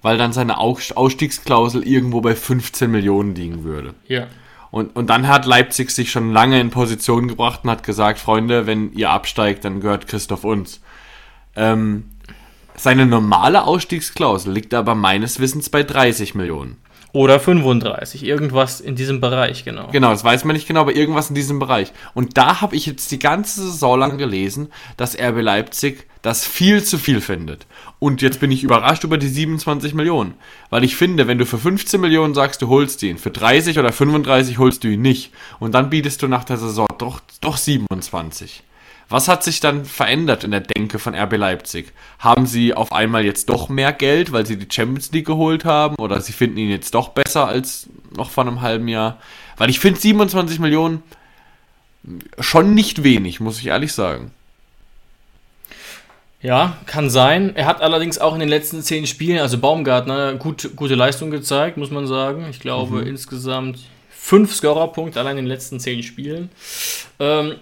weil 0.04 0.20
dann 0.20 0.32
seine 0.32 0.60
Aus- 0.60 0.92
Ausstiegsklausel 0.92 1.88
irgendwo 1.88 2.22
bei 2.22 2.36
15 2.36 2.92
Millionen 2.92 3.34
liegen 3.34 3.64
würde. 3.64 3.96
Ja. 4.08 4.28
Und, 4.76 4.94
und 4.98 5.10
dann 5.10 5.30
hat 5.30 5.46
Leipzig 5.46 5.90
sich 5.90 6.12
schon 6.12 6.34
lange 6.34 6.60
in 6.60 6.70
Position 6.70 7.30
gebracht 7.30 7.62
und 7.64 7.70
hat 7.70 7.84
gesagt, 7.84 8.20
Freunde, 8.20 8.68
wenn 8.68 8.92
ihr 8.92 9.10
absteigt, 9.10 9.64
dann 9.64 9.80
gehört 9.80 10.06
Christoph 10.06 10.44
uns. 10.44 10.82
Ähm, 11.56 12.10
seine 12.76 13.06
normale 13.06 13.64
Ausstiegsklausel 13.64 14.52
liegt 14.52 14.74
aber 14.74 14.94
meines 14.94 15.40
Wissens 15.40 15.70
bei 15.70 15.84
30 15.84 16.36
Millionen. 16.36 16.76
Oder 17.16 17.40
35, 17.40 18.26
irgendwas 18.26 18.82
in 18.82 18.98
diesem 18.98 19.22
Bereich, 19.22 19.64
genau. 19.64 19.88
Genau, 19.94 20.10
das 20.10 20.26
weiß 20.26 20.44
man 20.44 20.54
nicht 20.54 20.68
genau, 20.68 20.82
aber 20.82 20.98
irgendwas 20.98 21.30
in 21.30 21.36
diesem 21.36 21.60
Bereich. 21.60 21.94
Und 22.14 22.36
da 22.36 22.60
habe 22.60 22.76
ich 22.76 22.86
jetzt 22.88 23.10
die 23.10 23.20
ganze 23.20 23.62
Saison 23.62 23.98
lang 23.98 24.18
gelesen, 24.18 24.68
dass 24.98 25.18
RB 25.18 25.42
Leipzig 25.42 26.08
das 26.22 26.46
viel 26.46 26.84
zu 26.84 26.98
viel 26.98 27.22
findet. 27.22 27.68
Und 28.00 28.22
jetzt 28.22 28.42
bin 28.42 28.52
ich 28.52 28.66
überrascht 28.66 29.06
über 29.06 29.18
die 29.18 29.30
27 29.30 29.94
Millionen. 29.94 30.34
Weil 30.70 30.84
ich 30.84 30.98
finde, 30.98 31.26
wenn 31.26 31.38
du 31.38 31.46
für 31.46 31.58
15 31.58 32.02
Millionen 32.02 32.34
sagst, 32.34 32.62
du 32.62 32.68
holst 32.68 33.02
ihn, 33.02 33.18
für 33.18 33.32
30 33.32 33.80
oder 33.80 33.94
35 33.94 34.58
holst 34.58 34.84
du 34.84 34.90
ihn 34.90 35.02
nicht. 35.02 35.32
Und 35.62 35.74
dann 35.74 35.90
bietest 35.90 36.22
du 36.22 36.28
nach 36.28 36.44
der 36.44 36.58
Saison 36.58 36.86
doch, 36.98 37.22
doch 37.40 37.56
27. 37.56 38.65
Was 39.08 39.28
hat 39.28 39.44
sich 39.44 39.60
dann 39.60 39.86
verändert 39.86 40.44
in 40.44 40.52
der 40.52 40.62
Denke 40.62 40.98
von 40.98 41.14
RB 41.14 41.38
Leipzig? 41.38 41.94
Haben 42.18 42.48
sie 42.48 42.74
auf 42.74 42.92
einmal 42.92 43.24
jetzt 43.24 43.50
doch 43.50 43.70
mehr 43.70 43.94
Geld, 43.94 44.32
weil 44.32 44.46
sie 44.46 44.58
die 44.58 44.68
Champions 44.74 45.12
League 45.12 45.28
geholt 45.28 45.64
haben? 45.64 45.96
Oder 45.98 46.22
sie 46.22 46.34
finden 46.34 46.58
ihn 46.58 46.70
jetzt 46.70 46.96
doch 46.96 47.10
besser 47.10 47.48
als 47.48 47.88
noch 48.16 48.32
vor 48.32 48.46
einem 48.46 48.62
halben 48.62 48.88
Jahr? 48.88 49.20
Weil 49.58 49.70
ich 49.70 49.80
finde 49.80 50.00
27 50.00 50.60
Millionen 50.60 51.04
schon 52.40 52.74
nicht 52.74 53.04
wenig, 53.04 53.40
muss 53.40 53.60
ich 53.60 53.68
ehrlich 53.68 53.94
sagen. 53.94 54.32
Ja, 56.42 56.78
kann 56.86 57.10
sein. 57.10 57.56
Er 57.56 57.66
hat 57.66 57.82
allerdings 57.82 58.20
auch 58.20 58.34
in 58.34 58.40
den 58.40 58.50
letzten 58.50 58.84
zehn 58.84 59.08
Spielen, 59.08 59.40
also 59.40 59.58
Baumgartner, 59.58 60.36
gut, 60.36 60.76
gute 60.76 60.94
Leistung 60.94 61.32
gezeigt, 61.32 61.78
muss 61.78 61.90
man 61.90 62.06
sagen. 62.06 62.46
Ich 62.52 62.60
glaube 62.60 63.02
insgesamt 63.02 63.80
fünf 64.12 64.54
Scorerpunkte 64.54 65.20
allein 65.20 65.38
in 65.38 65.46
den 65.46 65.52
letzten 65.52 65.80
zehn 65.80 66.04
Spielen. 66.04 66.50
Ähm, 67.20 67.56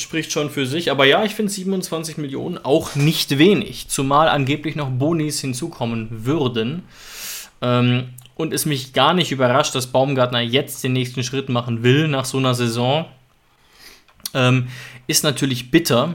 spricht 0.00 0.32
schon 0.32 0.50
für 0.50 0.66
sich. 0.66 0.90
Aber 0.90 1.04
ja, 1.04 1.24
ich 1.24 1.34
finde 1.34 1.52
27 1.52 2.18
Millionen 2.18 2.58
auch 2.58 2.94
nicht 2.94 3.38
wenig, 3.38 3.88
zumal 3.88 4.28
angeblich 4.28 4.76
noch 4.76 4.90
Bonis 4.90 5.40
hinzukommen 5.40 6.24
würden. 6.24 6.82
Ähm, 7.60 8.10
und 8.36 8.52
es 8.52 8.66
mich 8.66 8.92
gar 8.92 9.14
nicht 9.14 9.32
überrascht, 9.32 9.74
dass 9.74 9.88
Baumgartner 9.88 10.40
jetzt 10.40 10.84
den 10.84 10.92
nächsten 10.92 11.24
Schritt 11.24 11.48
machen 11.48 11.82
will 11.82 12.06
nach 12.08 12.24
so 12.24 12.38
einer 12.38 12.54
Saison. 12.54 13.06
Ähm, 14.34 14.68
ist 15.06 15.24
natürlich 15.24 15.70
bitter, 15.70 16.14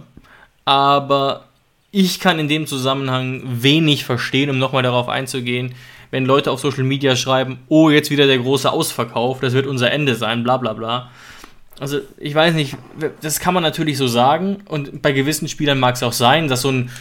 aber 0.66 1.46
ich 1.92 2.20
kann 2.20 2.40
in 2.40 2.48
dem 2.48 2.66
Zusammenhang 2.66 3.42
wenig 3.46 4.06
verstehen, 4.06 4.50
um 4.50 4.58
nochmal 4.58 4.84
darauf 4.84 5.10
einzugehen, 5.10 5.76
wenn 6.12 6.26
Leute 6.26 6.52
auf 6.52 6.60
Social 6.60 6.84
Media 6.84 7.16
schreiben, 7.16 7.60
oh, 7.70 7.90
jetzt 7.90 8.12
wieder 8.12 8.28
der 8.28 8.38
große 8.38 8.72
Ausverkauf, 8.72 9.40
das 9.40 9.54
wird 9.54 9.68
unser 9.68 9.92
Ende 9.92 10.16
sein, 10.16 10.44
bla 10.44 10.58
bla 10.58 10.74
bla. 10.74 11.12
Also 11.80 12.00
ich 12.18 12.36
weiß 12.36 12.54
nicht, 12.54 12.78
das 13.22 13.40
kann 13.40 13.54
man 13.54 13.64
natürlich 13.64 13.98
so 13.98 14.08
sagen 14.08 14.64
und 14.68 15.02
bei 15.02 15.12
gewissen 15.12 15.48
Spielern 15.48 15.80
mag 15.80 15.96
es 15.96 16.04
auch 16.04 16.14
sein, 16.14 16.48
dass 16.48 16.62
so 16.62 16.72
ein 16.72 16.92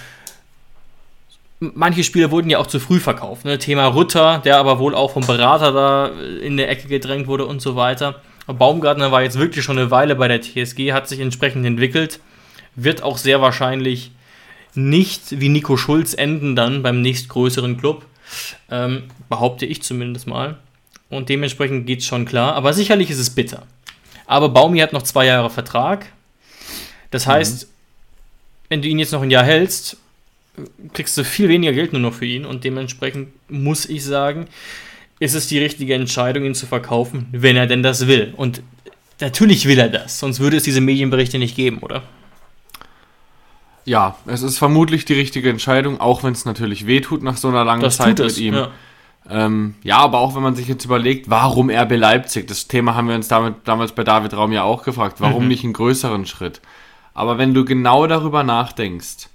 manche 1.60 2.02
Spieler 2.04 2.30
wurden 2.30 2.50
ja 2.50 2.58
auch 2.58 2.66
zu 2.66 2.80
früh 2.80 2.98
verkauft. 2.98 3.44
Ne? 3.44 3.58
Thema 3.58 3.86
Rutter, 3.86 4.40
der 4.44 4.58
aber 4.58 4.78
wohl 4.78 4.94
auch 4.94 5.12
vom 5.12 5.26
Berater 5.26 5.72
da 5.72 6.10
in 6.40 6.56
der 6.56 6.68
Ecke 6.70 6.88
gedrängt 6.88 7.26
wurde 7.26 7.46
und 7.46 7.62
so 7.62 7.76
weiter. 7.76 8.20
Baumgartner 8.46 9.12
war 9.12 9.22
jetzt 9.22 9.38
wirklich 9.38 9.64
schon 9.64 9.78
eine 9.78 9.90
Weile 9.90 10.16
bei 10.16 10.26
der 10.28 10.40
TSG, 10.40 10.92
hat 10.92 11.08
sich 11.08 11.20
entsprechend 11.20 11.64
entwickelt, 11.64 12.18
wird 12.74 13.02
auch 13.02 13.16
sehr 13.16 13.40
wahrscheinlich 13.40 14.10
nicht 14.74 15.40
wie 15.40 15.48
Nico 15.48 15.76
Schulz 15.76 16.14
enden 16.14 16.56
dann 16.56 16.82
beim 16.82 17.02
nächstgrößeren 17.02 17.78
Club. 17.78 18.06
Ähm, 18.70 19.04
behaupte 19.28 19.66
ich 19.66 19.82
zumindest 19.82 20.26
mal. 20.26 20.58
Und 21.10 21.28
dementsprechend 21.28 21.86
geht 21.86 22.00
es 22.00 22.06
schon 22.06 22.24
klar. 22.24 22.54
Aber 22.54 22.72
sicherlich 22.72 23.10
ist 23.10 23.18
es 23.18 23.30
bitter. 23.30 23.66
Aber 24.32 24.48
Baumi 24.48 24.78
hat 24.78 24.94
noch 24.94 25.02
zwei 25.02 25.26
Jahre 25.26 25.50
Vertrag. 25.50 26.06
Das 27.10 27.26
heißt, 27.26 27.68
wenn 28.70 28.80
du 28.80 28.88
ihn 28.88 28.98
jetzt 28.98 29.12
noch 29.12 29.20
ein 29.20 29.30
Jahr 29.30 29.44
hältst, 29.44 29.98
kriegst 30.94 31.18
du 31.18 31.24
viel 31.24 31.50
weniger 31.50 31.74
Geld 31.74 31.92
nur 31.92 32.00
noch 32.00 32.14
für 32.14 32.24
ihn. 32.24 32.46
Und 32.46 32.64
dementsprechend 32.64 33.28
muss 33.50 33.84
ich 33.84 34.02
sagen, 34.02 34.46
ist 35.18 35.34
es 35.34 35.48
die 35.48 35.58
richtige 35.58 35.92
Entscheidung, 35.92 36.46
ihn 36.46 36.54
zu 36.54 36.66
verkaufen, 36.66 37.28
wenn 37.32 37.56
er 37.56 37.66
denn 37.66 37.82
das 37.82 38.06
will. 38.06 38.32
Und 38.34 38.62
natürlich 39.20 39.66
will 39.66 39.78
er 39.78 39.90
das, 39.90 40.18
sonst 40.18 40.40
würde 40.40 40.56
es 40.56 40.62
diese 40.62 40.80
Medienberichte 40.80 41.38
nicht 41.38 41.54
geben, 41.54 41.80
oder? 41.80 42.02
Ja, 43.84 44.16
es 44.24 44.40
ist 44.40 44.56
vermutlich 44.56 45.04
die 45.04 45.14
richtige 45.14 45.50
Entscheidung, 45.50 46.00
auch 46.00 46.24
wenn 46.24 46.32
es 46.32 46.46
natürlich 46.46 46.86
wehtut 46.86 47.22
nach 47.22 47.36
so 47.36 47.48
einer 47.48 47.64
langen 47.66 47.82
Das 47.82 47.98
Zeit 47.98 48.18
mit 48.18 48.38
ihm. 48.38 48.54
Ja. 48.54 48.70
Ähm, 49.30 49.76
ja, 49.82 49.98
aber 49.98 50.18
auch 50.18 50.34
wenn 50.34 50.42
man 50.42 50.56
sich 50.56 50.66
jetzt 50.68 50.84
überlegt, 50.84 51.30
warum 51.30 51.70
RB 51.70 51.92
Leipzig, 51.96 52.48
das 52.48 52.66
Thema 52.66 52.94
haben 52.94 53.08
wir 53.08 53.14
uns 53.14 53.28
damit, 53.28 53.54
damals 53.64 53.92
bei 53.92 54.02
David 54.04 54.34
Raum 54.34 54.52
ja 54.52 54.64
auch 54.64 54.82
gefragt, 54.82 55.20
warum 55.20 55.44
Mhm. 55.44 55.48
nicht 55.48 55.64
einen 55.64 55.72
größeren 55.72 56.26
Schritt? 56.26 56.60
Aber 57.14 57.38
wenn 57.38 57.54
du 57.54 57.64
genau 57.64 58.06
darüber 58.06 58.42
nachdenkst, 58.42 59.28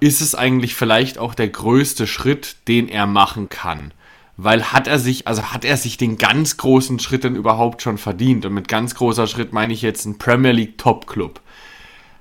ist 0.00 0.20
es 0.20 0.34
eigentlich 0.34 0.74
vielleicht 0.74 1.18
auch 1.18 1.34
der 1.34 1.48
größte 1.48 2.06
Schritt, 2.06 2.56
den 2.66 2.88
er 2.88 3.06
machen 3.06 3.48
kann. 3.48 3.92
Weil 4.36 4.72
hat 4.72 4.86
er 4.86 4.98
sich, 5.00 5.26
also 5.26 5.42
hat 5.42 5.64
er 5.64 5.76
sich 5.76 5.96
den 5.96 6.16
ganz 6.16 6.56
großen 6.56 6.98
Schritt 7.00 7.24
denn 7.24 7.34
überhaupt 7.34 7.82
schon 7.82 7.98
verdient? 7.98 8.46
Und 8.46 8.54
mit 8.54 8.68
ganz 8.68 8.94
großer 8.94 9.26
Schritt 9.26 9.52
meine 9.52 9.72
ich 9.72 9.82
jetzt 9.82 10.06
einen 10.06 10.18
Premier 10.18 10.52
League 10.52 10.78
Top 10.78 11.06
Club. 11.08 11.40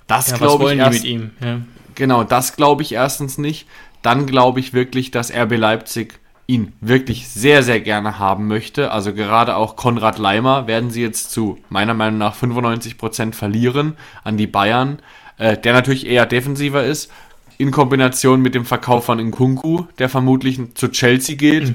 Das 0.07 0.31
Ja, 0.31 0.37
glaube 0.37 0.73
ich 0.73 0.79
erst, 0.79 1.03
mit 1.03 1.03
ihm? 1.03 1.31
Ja. 1.39 1.61
Genau, 1.95 2.23
das 2.23 2.55
glaube 2.55 2.81
ich 2.81 2.93
erstens 2.93 3.37
nicht. 3.37 3.67
Dann 4.01 4.25
glaube 4.25 4.59
ich 4.59 4.73
wirklich, 4.73 5.11
dass 5.11 5.31
RB 5.31 5.57
Leipzig 5.57 6.19
ihn 6.47 6.71
wirklich 6.79 7.27
sehr, 7.27 7.61
sehr 7.61 7.81
gerne 7.81 8.19
haben 8.19 8.47
möchte. 8.47 8.91
Also 8.91 9.13
gerade 9.13 9.55
auch 9.57 9.75
Konrad 9.75 10.17
Leimer 10.17 10.65
werden 10.65 10.89
sie 10.89 11.01
jetzt 11.01 11.31
zu 11.31 11.57
meiner 11.69 11.93
Meinung 11.93 12.17
nach 12.17 12.35
95% 12.35 13.33
verlieren 13.33 13.93
an 14.23 14.37
die 14.37 14.47
Bayern, 14.47 14.99
äh, 15.37 15.57
der 15.57 15.73
natürlich 15.73 16.07
eher 16.07 16.25
defensiver 16.25 16.85
ist, 16.85 17.11
in 17.57 17.71
Kombination 17.71 18.41
mit 18.41 18.55
dem 18.55 18.65
Verkauf 18.65 19.05
von 19.05 19.19
Nkunku, 19.19 19.85
der 19.99 20.09
vermutlich 20.09 20.59
zu 20.75 20.89
Chelsea 20.89 21.35
geht. 21.35 21.73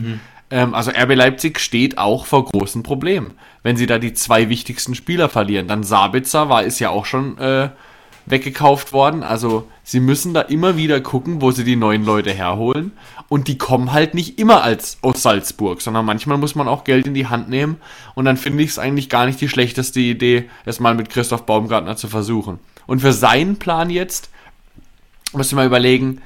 Ähm, 0.51 0.75
also 0.75 0.91
RB 0.91 1.15
Leipzig 1.17 1.61
steht 1.61 1.99
auch 1.99 2.25
vor 2.25 2.47
großen 2.47 2.83
Problemen, 2.83 3.33
wenn 3.63 3.77
sie 3.77 3.87
da 3.87 3.99
die 3.99 4.15
zwei 4.15 4.49
wichtigsten 4.49 4.95
Spieler 4.95 5.29
verlieren. 5.29 5.67
Dann 5.67 5.83
Sabitzer 5.83 6.49
war 6.49 6.63
ist 6.63 6.79
ja 6.79 6.91
auch 6.91 7.05
schon 7.05 7.37
äh, 7.39 7.71
weggekauft 8.27 8.93
worden. 8.93 9.23
Also 9.23 9.69
sie 9.83 10.01
müssen 10.01 10.35
da 10.35 10.43
immer 10.43 10.77
wieder 10.77 11.01
gucken, 11.01 11.41
wo 11.43 11.51
sie 11.51 11.65
die 11.65 11.77
neuen 11.77 12.05
Leute 12.05 12.33
herholen. 12.33 12.93
Und 13.33 13.49
die 13.49 13.57
kommen 13.57 13.92
halt 13.92 14.12
nicht 14.12 14.38
immer 14.38 14.62
als 14.62 14.99
aus 15.01 15.23
Salzburg, 15.23 15.81
sondern 15.81 16.05
manchmal 16.05 16.37
muss 16.37 16.55
man 16.55 16.68
auch 16.68 16.85
Geld 16.85 17.07
in 17.07 17.14
die 17.14 17.29
Hand 17.29 17.49
nehmen. 17.49 17.79
Und 18.14 18.27
dann 18.27 18.37
finde 18.37 18.62
ich 18.62 18.68
es 18.68 18.79
eigentlich 18.79 19.09
gar 19.09 19.25
nicht 19.25 19.40
die 19.40 19.49
schlechteste 19.49 20.01
Idee, 20.01 20.51
es 20.66 20.81
mal 20.81 20.95
mit 20.95 21.09
Christoph 21.09 21.47
Baumgartner 21.47 21.97
zu 21.97 22.09
versuchen. 22.09 22.59
Und 22.87 23.01
für 23.01 23.14
seinen 23.14 23.59
Plan 23.59 23.88
jetzt 23.88 24.29
müssen 25.33 25.57
wir 25.57 25.64
überlegen, 25.64 26.21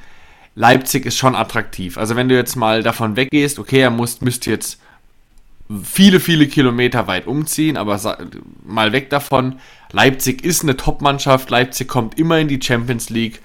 Leipzig 0.57 1.07
ist 1.07 1.17
schon 1.17 1.37
attraktiv. 1.37 1.97
Also 1.97 2.17
wenn 2.17 2.29
du 2.29 2.35
jetzt 2.35 2.57
mal 2.57 2.83
davon 2.83 3.15
weggehst, 3.15 3.61
okay, 3.61 3.83
er 3.83 3.91
muss, 3.91 4.21
müsste 4.21 4.51
jetzt 4.51 4.81
viele, 5.85 6.19
viele 6.19 6.49
Kilometer 6.49 7.07
weit 7.07 7.29
umziehen, 7.29 7.77
aber 7.77 8.19
mal 8.65 8.91
weg 8.91 9.11
davon. 9.11 9.61
Leipzig 9.93 10.45
ist 10.45 10.65
eine 10.65 10.77
Top-Mannschaft, 10.77 11.51
Leipzig 11.51 11.87
kommt 11.87 12.19
immer 12.19 12.41
in 12.41 12.49
die 12.49 12.61
Champions 12.61 13.11
League. 13.11 13.43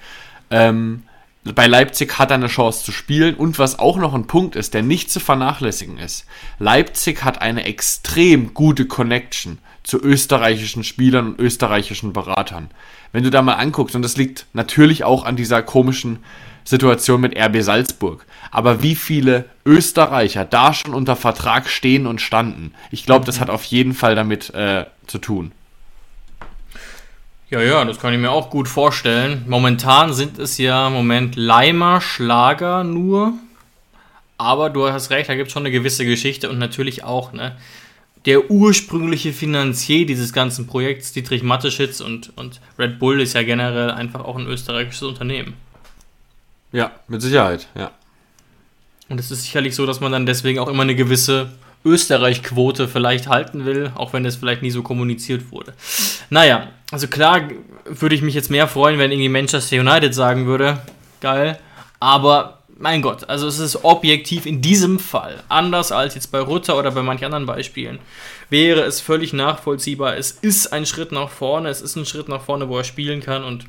Ähm, 0.50 1.04
bei 1.44 1.66
Leipzig 1.66 2.18
hat 2.18 2.30
er 2.30 2.36
eine 2.36 2.46
Chance 2.46 2.84
zu 2.84 2.92
spielen 2.92 3.34
und 3.34 3.58
was 3.58 3.78
auch 3.78 3.96
noch 3.96 4.14
ein 4.14 4.28
Punkt 4.28 4.54
ist, 4.54 4.74
der 4.74 4.82
nicht 4.82 5.10
zu 5.10 5.18
vernachlässigen 5.18 5.98
ist. 5.98 6.24
Leipzig 6.60 7.24
hat 7.24 7.42
eine 7.42 7.64
extrem 7.64 8.54
gute 8.54 8.86
Connection 8.86 9.58
zu 9.82 10.00
österreichischen 10.00 10.84
Spielern 10.84 11.30
und 11.30 11.40
österreichischen 11.40 12.12
Beratern. 12.12 12.70
Wenn 13.10 13.24
du 13.24 13.30
da 13.30 13.42
mal 13.42 13.54
anguckst, 13.54 13.96
und 13.96 14.02
das 14.02 14.16
liegt 14.16 14.46
natürlich 14.52 15.02
auch 15.02 15.24
an 15.24 15.34
dieser 15.34 15.62
komischen 15.62 16.20
Situation 16.64 17.20
mit 17.20 17.36
RB 17.36 17.60
Salzburg. 17.62 18.24
Aber 18.52 18.82
wie 18.82 18.94
viele 18.94 19.46
Österreicher 19.66 20.44
da 20.44 20.72
schon 20.72 20.94
unter 20.94 21.16
Vertrag 21.16 21.68
stehen 21.68 22.06
und 22.06 22.20
standen, 22.20 22.72
ich 22.92 23.04
glaube, 23.04 23.26
das 23.26 23.40
hat 23.40 23.50
auf 23.50 23.64
jeden 23.64 23.94
Fall 23.94 24.14
damit 24.14 24.54
äh, 24.54 24.86
zu 25.08 25.18
tun. 25.18 25.50
Ja, 27.52 27.60
ja, 27.60 27.84
das 27.84 27.98
kann 27.98 28.14
ich 28.14 28.18
mir 28.18 28.30
auch 28.30 28.48
gut 28.48 28.66
vorstellen. 28.66 29.44
Momentan 29.46 30.14
sind 30.14 30.38
es 30.38 30.56
ja 30.56 30.86
im 30.86 30.94
Moment 30.94 31.36
Leimer, 31.36 32.00
Schlager 32.00 32.82
nur. 32.82 33.34
Aber 34.38 34.70
du 34.70 34.90
hast 34.90 35.10
recht, 35.10 35.28
da 35.28 35.34
gibt 35.34 35.48
es 35.48 35.52
schon 35.52 35.64
eine 35.64 35.70
gewisse 35.70 36.06
Geschichte 36.06 36.48
und 36.48 36.58
natürlich 36.58 37.04
auch, 37.04 37.34
ne? 37.34 37.54
Der 38.24 38.50
ursprüngliche 38.50 39.34
Finanzier 39.34 40.06
dieses 40.06 40.32
ganzen 40.32 40.66
Projekts, 40.66 41.12
Dietrich 41.12 41.42
Mateschitz 41.42 42.00
und, 42.00 42.34
und 42.38 42.62
Red 42.78 42.98
Bull, 42.98 43.20
ist 43.20 43.34
ja 43.34 43.42
generell 43.42 43.90
einfach 43.90 44.24
auch 44.24 44.36
ein 44.36 44.46
österreichisches 44.46 45.02
Unternehmen. 45.02 45.52
Ja, 46.72 46.92
mit 47.06 47.20
Sicherheit, 47.20 47.68
ja. 47.74 47.90
Und 49.10 49.20
es 49.20 49.30
ist 49.30 49.42
sicherlich 49.42 49.74
so, 49.74 49.84
dass 49.84 50.00
man 50.00 50.10
dann 50.10 50.24
deswegen 50.24 50.58
auch 50.58 50.68
immer 50.68 50.84
eine 50.84 50.94
gewisse 50.94 51.52
Österreich-Quote 51.84 52.88
vielleicht 52.88 53.28
halten 53.28 53.64
will, 53.64 53.92
auch 53.94 54.12
wenn 54.12 54.24
das 54.24 54.36
vielleicht 54.36 54.62
nie 54.62 54.70
so 54.70 54.82
kommuniziert 54.82 55.50
wurde. 55.50 55.74
Naja, 56.30 56.68
also 56.90 57.08
klar 57.08 57.48
würde 57.84 58.14
ich 58.14 58.22
mich 58.22 58.34
jetzt 58.34 58.50
mehr 58.50 58.68
freuen, 58.68 58.98
wenn 58.98 59.10
irgendwie 59.10 59.28
Manchester 59.28 59.80
United 59.80 60.14
sagen 60.14 60.46
würde, 60.46 60.82
geil, 61.20 61.58
aber 61.98 62.58
mein 62.78 63.02
Gott, 63.02 63.28
also 63.28 63.46
es 63.46 63.58
ist 63.58 63.84
objektiv 63.84 64.44
in 64.44 64.60
diesem 64.60 64.98
Fall, 64.98 65.42
anders 65.48 65.92
als 65.92 66.14
jetzt 66.14 66.32
bei 66.32 66.40
Rutter 66.40 66.76
oder 66.76 66.90
bei 66.90 67.02
manchen 67.02 67.26
anderen 67.26 67.46
Beispielen, 67.46 67.98
wäre 68.50 68.80
es 68.80 69.00
völlig 69.00 69.32
nachvollziehbar. 69.32 70.16
Es 70.16 70.32
ist 70.32 70.72
ein 70.72 70.84
Schritt 70.84 71.12
nach 71.12 71.30
vorne, 71.30 71.68
es 71.68 71.80
ist 71.80 71.96
ein 71.96 72.06
Schritt 72.06 72.28
nach 72.28 72.42
vorne, 72.42 72.68
wo 72.68 72.76
er 72.76 72.84
spielen 72.84 73.20
kann 73.20 73.44
und 73.44 73.66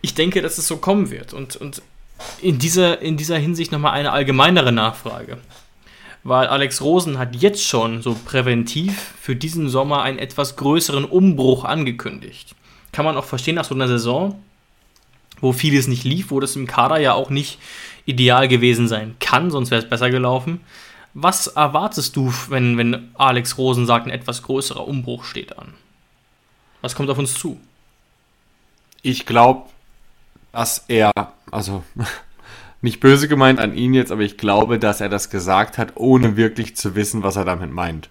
ich 0.00 0.14
denke, 0.14 0.40
dass 0.42 0.58
es 0.58 0.66
so 0.66 0.78
kommen 0.78 1.10
wird. 1.10 1.34
Und, 1.34 1.56
und 1.56 1.82
in, 2.40 2.58
dieser, 2.58 3.00
in 3.02 3.16
dieser 3.16 3.36
Hinsicht 3.36 3.72
nochmal 3.72 3.92
eine 3.92 4.12
allgemeinere 4.12 4.72
Nachfrage 4.72 5.38
weil 6.22 6.46
Alex 6.46 6.82
Rosen 6.82 7.18
hat 7.18 7.36
jetzt 7.36 7.64
schon 7.64 8.02
so 8.02 8.14
präventiv 8.14 9.14
für 9.20 9.36
diesen 9.36 9.68
Sommer 9.68 10.02
einen 10.02 10.18
etwas 10.18 10.56
größeren 10.56 11.04
Umbruch 11.04 11.64
angekündigt. 11.64 12.54
Kann 12.92 13.04
man 13.04 13.16
auch 13.16 13.24
verstehen 13.24 13.54
nach 13.54 13.64
so 13.64 13.74
einer 13.74 13.88
Saison, 13.88 14.40
wo 15.40 15.52
vieles 15.52 15.88
nicht 15.88 16.04
lief, 16.04 16.30
wo 16.30 16.40
das 16.40 16.56
im 16.56 16.66
Kader 16.66 16.98
ja 16.98 17.14
auch 17.14 17.30
nicht 17.30 17.58
ideal 18.04 18.48
gewesen 18.48 18.88
sein 18.88 19.16
kann, 19.20 19.50
sonst 19.50 19.70
wäre 19.70 19.82
es 19.82 19.88
besser 19.88 20.10
gelaufen. 20.10 20.60
Was 21.14 21.48
erwartest 21.48 22.14
du, 22.16 22.32
wenn, 22.48 22.76
wenn 22.76 23.10
Alex 23.14 23.58
Rosen 23.58 23.86
sagt, 23.86 24.06
ein 24.06 24.12
etwas 24.12 24.42
größerer 24.42 24.86
Umbruch 24.86 25.24
steht 25.24 25.58
an? 25.58 25.74
Was 26.82 26.94
kommt 26.94 27.10
auf 27.10 27.18
uns 27.18 27.34
zu? 27.34 27.60
Ich 29.02 29.26
glaube, 29.26 29.68
dass 30.52 30.84
er, 30.88 31.12
also 31.50 31.82
nicht 32.82 33.00
böse 33.00 33.28
gemeint 33.28 33.60
an 33.60 33.74
ihn 33.74 33.94
jetzt, 33.94 34.12
aber 34.12 34.22
ich 34.22 34.38
glaube, 34.38 34.78
dass 34.78 35.00
er 35.00 35.08
das 35.08 35.30
gesagt 35.30 35.78
hat, 35.78 35.92
ohne 35.96 36.36
wirklich 36.36 36.76
zu 36.76 36.94
wissen, 36.94 37.22
was 37.22 37.36
er 37.36 37.44
damit 37.44 37.72
meint. 37.72 38.08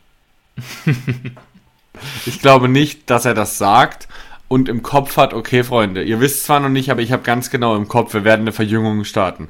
ich 2.25 2.41
glaube 2.41 2.69
nicht, 2.69 3.09
dass 3.09 3.25
er 3.25 3.33
das 3.33 3.57
sagt 3.57 4.07
und 4.47 4.69
im 4.69 4.83
Kopf 4.83 5.17
hat, 5.17 5.33
okay, 5.33 5.63
Freunde, 5.63 6.03
ihr 6.03 6.19
wisst 6.19 6.43
zwar 6.43 6.59
noch 6.59 6.69
nicht, 6.69 6.91
aber 6.91 7.01
ich 7.01 7.11
habe 7.11 7.23
ganz 7.23 7.49
genau 7.49 7.75
im 7.75 7.87
Kopf, 7.87 8.13
wir 8.13 8.23
werden 8.23 8.41
eine 8.41 8.51
Verjüngung 8.51 9.03
starten. 9.05 9.49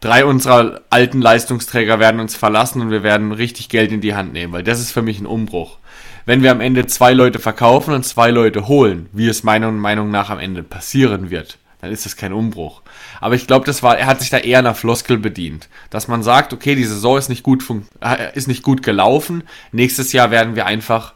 Drei 0.00 0.24
unserer 0.24 0.82
alten 0.90 1.20
Leistungsträger 1.20 1.98
werden 1.98 2.20
uns 2.20 2.36
verlassen 2.36 2.82
und 2.82 2.90
wir 2.90 3.02
werden 3.02 3.32
richtig 3.32 3.68
Geld 3.68 3.92
in 3.92 4.00
die 4.00 4.14
Hand 4.14 4.32
nehmen, 4.32 4.52
weil 4.52 4.62
das 4.62 4.80
ist 4.80 4.92
für 4.92 5.02
mich 5.02 5.20
ein 5.20 5.26
Umbruch. 5.26 5.78
Wenn 6.26 6.42
wir 6.42 6.50
am 6.50 6.60
Ende 6.60 6.86
zwei 6.86 7.12
Leute 7.12 7.38
verkaufen 7.38 7.94
und 7.94 8.04
zwei 8.04 8.30
Leute 8.30 8.68
holen, 8.68 9.08
wie 9.12 9.28
es 9.28 9.42
meiner 9.42 9.70
Meinung 9.70 10.10
nach 10.10 10.28
am 10.28 10.38
Ende 10.38 10.62
passieren 10.62 11.30
wird, 11.30 11.58
dann 11.86 11.92
ist 11.92 12.04
das 12.04 12.16
kein 12.16 12.32
Umbruch. 12.32 12.82
Aber 13.20 13.34
ich 13.34 13.46
glaube, 13.46 13.64
das 13.64 13.82
war, 13.82 13.96
er 13.96 14.06
hat 14.06 14.20
sich 14.20 14.30
da 14.30 14.38
eher 14.38 14.58
einer 14.58 14.74
Floskel 14.74 15.18
bedient. 15.18 15.68
Dass 15.90 16.08
man 16.08 16.22
sagt, 16.22 16.52
okay, 16.52 16.74
die 16.74 16.84
Saison 16.84 17.16
ist 17.16 17.28
nicht 17.28 17.42
gut, 17.42 17.64
äh, 18.00 18.36
ist 18.36 18.48
nicht 18.48 18.62
gut 18.62 18.82
gelaufen. 18.82 19.44
Nächstes 19.72 20.12
Jahr 20.12 20.30
werden 20.30 20.56
wir 20.56 20.66
einfach 20.66 21.14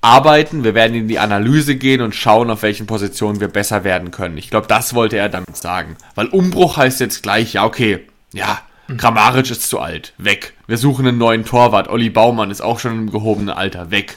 arbeiten, 0.00 0.62
wir 0.62 0.74
werden 0.74 0.94
in 0.94 1.08
die 1.08 1.18
Analyse 1.18 1.76
gehen 1.76 2.00
und 2.00 2.14
schauen, 2.14 2.50
auf 2.50 2.62
welchen 2.62 2.86
Positionen 2.86 3.40
wir 3.40 3.48
besser 3.48 3.84
werden 3.84 4.10
können. 4.10 4.38
Ich 4.38 4.48
glaube, 4.48 4.68
das 4.68 4.94
wollte 4.94 5.16
er 5.16 5.28
damit 5.28 5.56
sagen. 5.56 5.96
Weil 6.14 6.26
Umbruch 6.26 6.76
heißt 6.76 7.00
jetzt 7.00 7.22
gleich, 7.22 7.54
ja, 7.54 7.64
okay, 7.64 8.06
ja, 8.32 8.60
Grammaric 8.96 9.50
ist 9.50 9.68
zu 9.68 9.80
alt, 9.80 10.14
weg. 10.16 10.54
Wir 10.66 10.78
suchen 10.78 11.06
einen 11.06 11.18
neuen 11.18 11.44
Torwart. 11.44 11.88
Olli 11.88 12.10
Baumann 12.10 12.50
ist 12.50 12.62
auch 12.62 12.78
schon 12.78 12.92
im 12.92 13.10
gehobenen 13.10 13.50
Alter, 13.50 13.90
weg. 13.90 14.16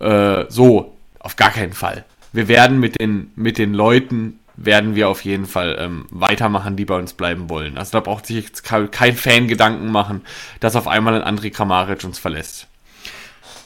Äh, 0.00 0.44
so, 0.48 0.96
auf 1.18 1.36
gar 1.36 1.50
keinen 1.50 1.72
Fall. 1.72 2.04
Wir 2.32 2.48
werden 2.48 2.78
mit 2.78 3.00
den, 3.00 3.32
mit 3.34 3.58
den 3.58 3.74
Leuten 3.74 4.38
werden 4.64 4.94
wir 4.94 5.08
auf 5.08 5.24
jeden 5.24 5.46
Fall 5.46 5.76
ähm, 5.78 6.06
weitermachen, 6.10 6.76
die 6.76 6.84
bei 6.84 6.96
uns 6.96 7.12
bleiben 7.12 7.50
wollen. 7.50 7.76
Also 7.78 7.92
da 7.92 8.00
braucht 8.00 8.26
sich 8.26 8.44
jetzt 8.44 8.62
kein 8.62 9.16
Fan 9.16 9.48
Gedanken 9.48 9.90
machen, 9.90 10.22
dass 10.60 10.76
auf 10.76 10.86
einmal 10.86 11.20
ein 11.20 11.36
André 11.36 11.50
Kramaric 11.50 12.04
uns 12.04 12.18
verlässt. 12.18 12.68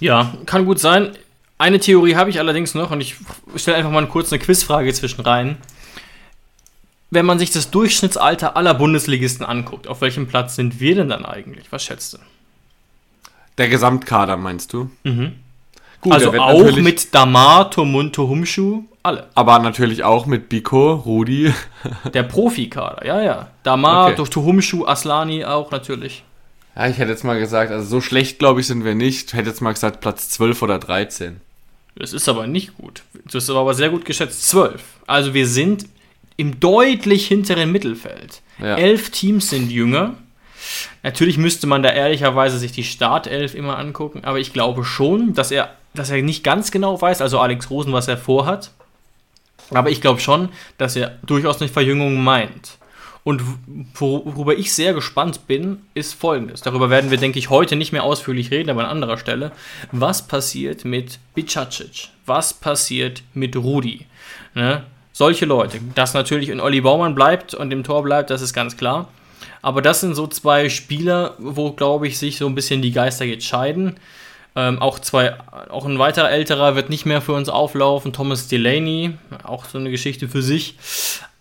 Ja, 0.00 0.34
kann 0.46 0.64
gut 0.64 0.78
sein. 0.78 1.16
Eine 1.58 1.80
Theorie 1.80 2.16
habe 2.16 2.30
ich 2.30 2.38
allerdings 2.38 2.74
noch 2.74 2.90
und 2.90 3.00
ich 3.00 3.16
stelle 3.56 3.76
einfach 3.76 3.90
mal 3.90 4.06
kurz 4.06 4.32
eine 4.32 4.40
Quizfrage 4.40 4.92
zwischen 4.92 5.22
rein. 5.22 5.56
Wenn 7.10 7.24
man 7.24 7.38
sich 7.38 7.50
das 7.50 7.70
Durchschnittsalter 7.70 8.56
aller 8.56 8.74
Bundesligisten 8.74 9.46
anguckt, 9.46 9.86
auf 9.86 10.00
welchem 10.00 10.26
Platz 10.26 10.56
sind 10.56 10.80
wir 10.80 10.94
denn 10.96 11.08
dann 11.08 11.24
eigentlich? 11.24 11.66
Was 11.70 11.84
schätzt 11.84 12.14
du? 12.14 12.18
Der 13.58 13.68
Gesamtkader 13.68 14.36
meinst 14.36 14.72
du? 14.72 14.90
Mhm. 15.04 15.34
Gut, 16.00 16.12
also 16.12 16.32
auch 16.38 16.76
mit 16.76 17.14
Damar, 17.14 17.70
Tomunto, 17.70 18.28
Humschuh 18.28 18.84
alle. 19.06 19.28
Aber 19.34 19.58
natürlich 19.58 20.04
auch 20.04 20.26
mit 20.26 20.48
Biko, 20.48 20.94
Rudi. 20.94 21.52
Der 22.12 22.24
Profikader, 22.24 23.06
ja, 23.06 23.22
ja. 23.22 23.48
Damar, 23.62 24.12
okay. 24.12 24.24
Tuhumschu, 24.28 24.86
Aslani 24.86 25.44
auch 25.44 25.70
natürlich. 25.70 26.24
Ja, 26.74 26.88
ich 26.88 26.98
hätte 26.98 27.10
jetzt 27.10 27.24
mal 27.24 27.38
gesagt, 27.38 27.70
also 27.72 27.86
so 27.86 28.00
schlecht, 28.00 28.38
glaube 28.38 28.60
ich, 28.60 28.66
sind 28.66 28.84
wir 28.84 28.94
nicht. 28.94 29.28
Ich 29.28 29.34
hätte 29.34 29.48
jetzt 29.48 29.62
mal 29.62 29.72
gesagt, 29.72 30.00
Platz 30.00 30.28
12 30.30 30.60
oder 30.62 30.78
13. 30.78 31.40
Das 31.96 32.12
ist 32.12 32.28
aber 32.28 32.46
nicht 32.46 32.76
gut. 32.76 33.02
Das 33.24 33.44
ist 33.44 33.50
aber 33.50 33.72
sehr 33.72 33.88
gut 33.88 34.04
geschätzt. 34.04 34.46
12. 34.48 34.82
Also 35.06 35.32
wir 35.32 35.46
sind 35.46 35.86
im 36.36 36.60
deutlich 36.60 37.26
hinteren 37.28 37.72
Mittelfeld. 37.72 38.42
Ja. 38.58 38.76
Elf 38.76 39.10
Teams 39.10 39.48
sind 39.48 39.70
jünger. 39.70 40.14
Natürlich 41.02 41.38
müsste 41.38 41.66
man 41.66 41.82
da 41.82 41.90
ehrlicherweise 41.90 42.58
sich 42.58 42.72
die 42.72 42.84
Startelf 42.84 43.54
immer 43.54 43.78
angucken, 43.78 44.24
aber 44.24 44.38
ich 44.40 44.52
glaube 44.52 44.84
schon, 44.84 45.32
dass 45.34 45.50
er, 45.50 45.70
dass 45.94 46.10
er 46.10 46.20
nicht 46.22 46.42
ganz 46.42 46.70
genau 46.70 47.00
weiß, 47.00 47.22
also 47.22 47.38
Alex 47.38 47.70
Rosen, 47.70 47.92
was 47.92 48.08
er 48.08 48.18
vorhat. 48.18 48.72
Aber 49.70 49.90
ich 49.90 50.00
glaube 50.00 50.20
schon, 50.20 50.50
dass 50.78 50.96
er 50.96 51.18
durchaus 51.24 51.60
eine 51.60 51.68
Verjüngung 51.68 52.22
meint. 52.22 52.78
Und 53.24 53.42
worüber 53.94 54.56
ich 54.56 54.72
sehr 54.72 54.94
gespannt 54.94 55.48
bin, 55.48 55.80
ist 55.94 56.14
folgendes. 56.14 56.60
Darüber 56.60 56.90
werden 56.90 57.10
wir, 57.10 57.18
denke 57.18 57.40
ich, 57.40 57.50
heute 57.50 57.74
nicht 57.74 57.90
mehr 57.90 58.04
ausführlich 58.04 58.52
reden, 58.52 58.70
aber 58.70 58.84
an 58.84 58.90
anderer 58.90 59.18
Stelle. 59.18 59.50
Was 59.90 60.28
passiert 60.28 60.84
mit 60.84 61.18
Bicacic? 61.34 62.10
Was 62.24 62.54
passiert 62.54 63.24
mit 63.34 63.56
Rudi? 63.56 64.06
Ne? 64.54 64.84
Solche 65.12 65.44
Leute. 65.44 65.80
Dass 65.96 66.14
natürlich 66.14 66.50
in 66.50 66.60
Olli 66.60 66.80
Baumann 66.82 67.16
bleibt 67.16 67.52
und 67.52 67.72
im 67.72 67.82
Tor 67.82 68.04
bleibt, 68.04 68.30
das 68.30 68.42
ist 68.42 68.54
ganz 68.54 68.76
klar. 68.76 69.08
Aber 69.60 69.82
das 69.82 70.02
sind 70.02 70.14
so 70.14 70.28
zwei 70.28 70.68
Spieler, 70.68 71.34
wo, 71.38 71.72
glaube 71.72 72.06
ich, 72.06 72.18
sich 72.18 72.38
so 72.38 72.46
ein 72.46 72.54
bisschen 72.54 72.80
die 72.80 72.92
Geister 72.92 73.24
jetzt 73.24 73.46
scheiden. 73.46 73.96
Ähm, 74.58 74.80
auch, 74.80 74.98
zwei, 74.98 75.34
auch 75.68 75.84
ein 75.84 75.98
weiterer 75.98 76.30
älterer 76.30 76.76
wird 76.76 76.88
nicht 76.88 77.04
mehr 77.04 77.20
für 77.20 77.34
uns 77.34 77.50
auflaufen, 77.50 78.14
Thomas 78.14 78.48
Delaney, 78.48 79.12
auch 79.44 79.66
so 79.66 79.76
eine 79.76 79.90
Geschichte 79.90 80.28
für 80.28 80.40
sich. 80.40 80.76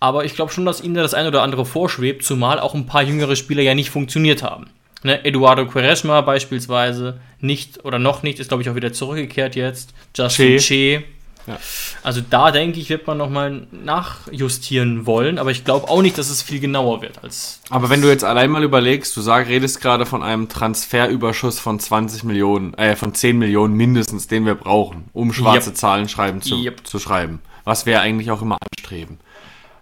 Aber 0.02 0.26
ich 0.26 0.36
glaube 0.36 0.52
schon, 0.52 0.66
dass 0.66 0.82
ihnen 0.82 0.96
da 0.96 1.02
das 1.02 1.14
ein 1.14 1.26
oder 1.26 1.42
andere 1.42 1.66
vorschwebt, 1.66 2.26
zumal 2.26 2.60
auch 2.60 2.76
ein 2.76 2.86
paar 2.86 3.04
jüngere 3.04 3.38
Spieler 3.38 3.62
ja 3.62 3.74
nicht 3.74 3.90
funktioniert 3.90 4.44
haben. 4.44 4.68
Ne, 5.04 5.24
Eduardo 5.24 5.66
Quaresma 5.66 6.22
beispielsweise 6.22 7.20
nicht 7.40 7.86
oder 7.86 8.00
noch 8.00 8.22
nicht, 8.22 8.40
ist 8.40 8.50
glaube 8.50 8.64
ich 8.64 8.70
auch 8.70 8.76
wieder 8.76 8.92
zurückgekehrt 8.92 9.56
jetzt. 9.56 9.94
Justin 10.16 10.60
Che, 10.60 11.04
ja. 11.48 11.60
Also 12.04 12.22
da 12.28 12.52
denke 12.52 12.80
ich, 12.80 12.90
wird 12.90 13.06
man 13.08 13.18
nochmal 13.18 13.68
nachjustieren 13.72 15.06
wollen, 15.06 15.38
aber 15.38 15.52
ich 15.52 15.64
glaube 15.64 15.90
auch 15.90 16.02
nicht, 16.02 16.18
dass 16.18 16.30
es 16.30 16.42
viel 16.42 16.60
genauer 16.60 17.02
wird 17.02 17.24
als. 17.24 17.60
Aber 17.70 17.90
wenn 17.90 18.02
du 18.02 18.08
jetzt 18.08 18.24
allein 18.24 18.50
mal 18.50 18.64
überlegst, 18.64 19.16
du 19.16 19.22
sag, 19.22 19.48
redest 19.48 19.82
gerade 19.82 20.06
von 20.06 20.24
einem 20.24 20.50
Transferüberschuss 20.50 21.60
von 21.60 21.80
20 21.80 22.24
Millionen, 22.24 22.74
äh, 22.76 22.96
von 22.96 23.14
10 23.14 23.38
Millionen 23.38 23.76
mindestens, 23.76 24.28
den 24.28 24.46
wir 24.46 24.56
brauchen, 24.56 25.06
um 25.14 25.34
schwarze 25.34 25.70
yep. 25.70 25.78
Zahlen 25.78 26.10
schreiben 26.10 26.42
zu, 26.42 26.56
yep. 26.56 26.86
zu 26.86 27.00
schreiben. 27.00 27.40
Was 27.64 27.86
wir 27.86 28.02
eigentlich 28.02 28.32
auch 28.32 28.42
immer 28.42 28.58
anstreben. 28.78 29.20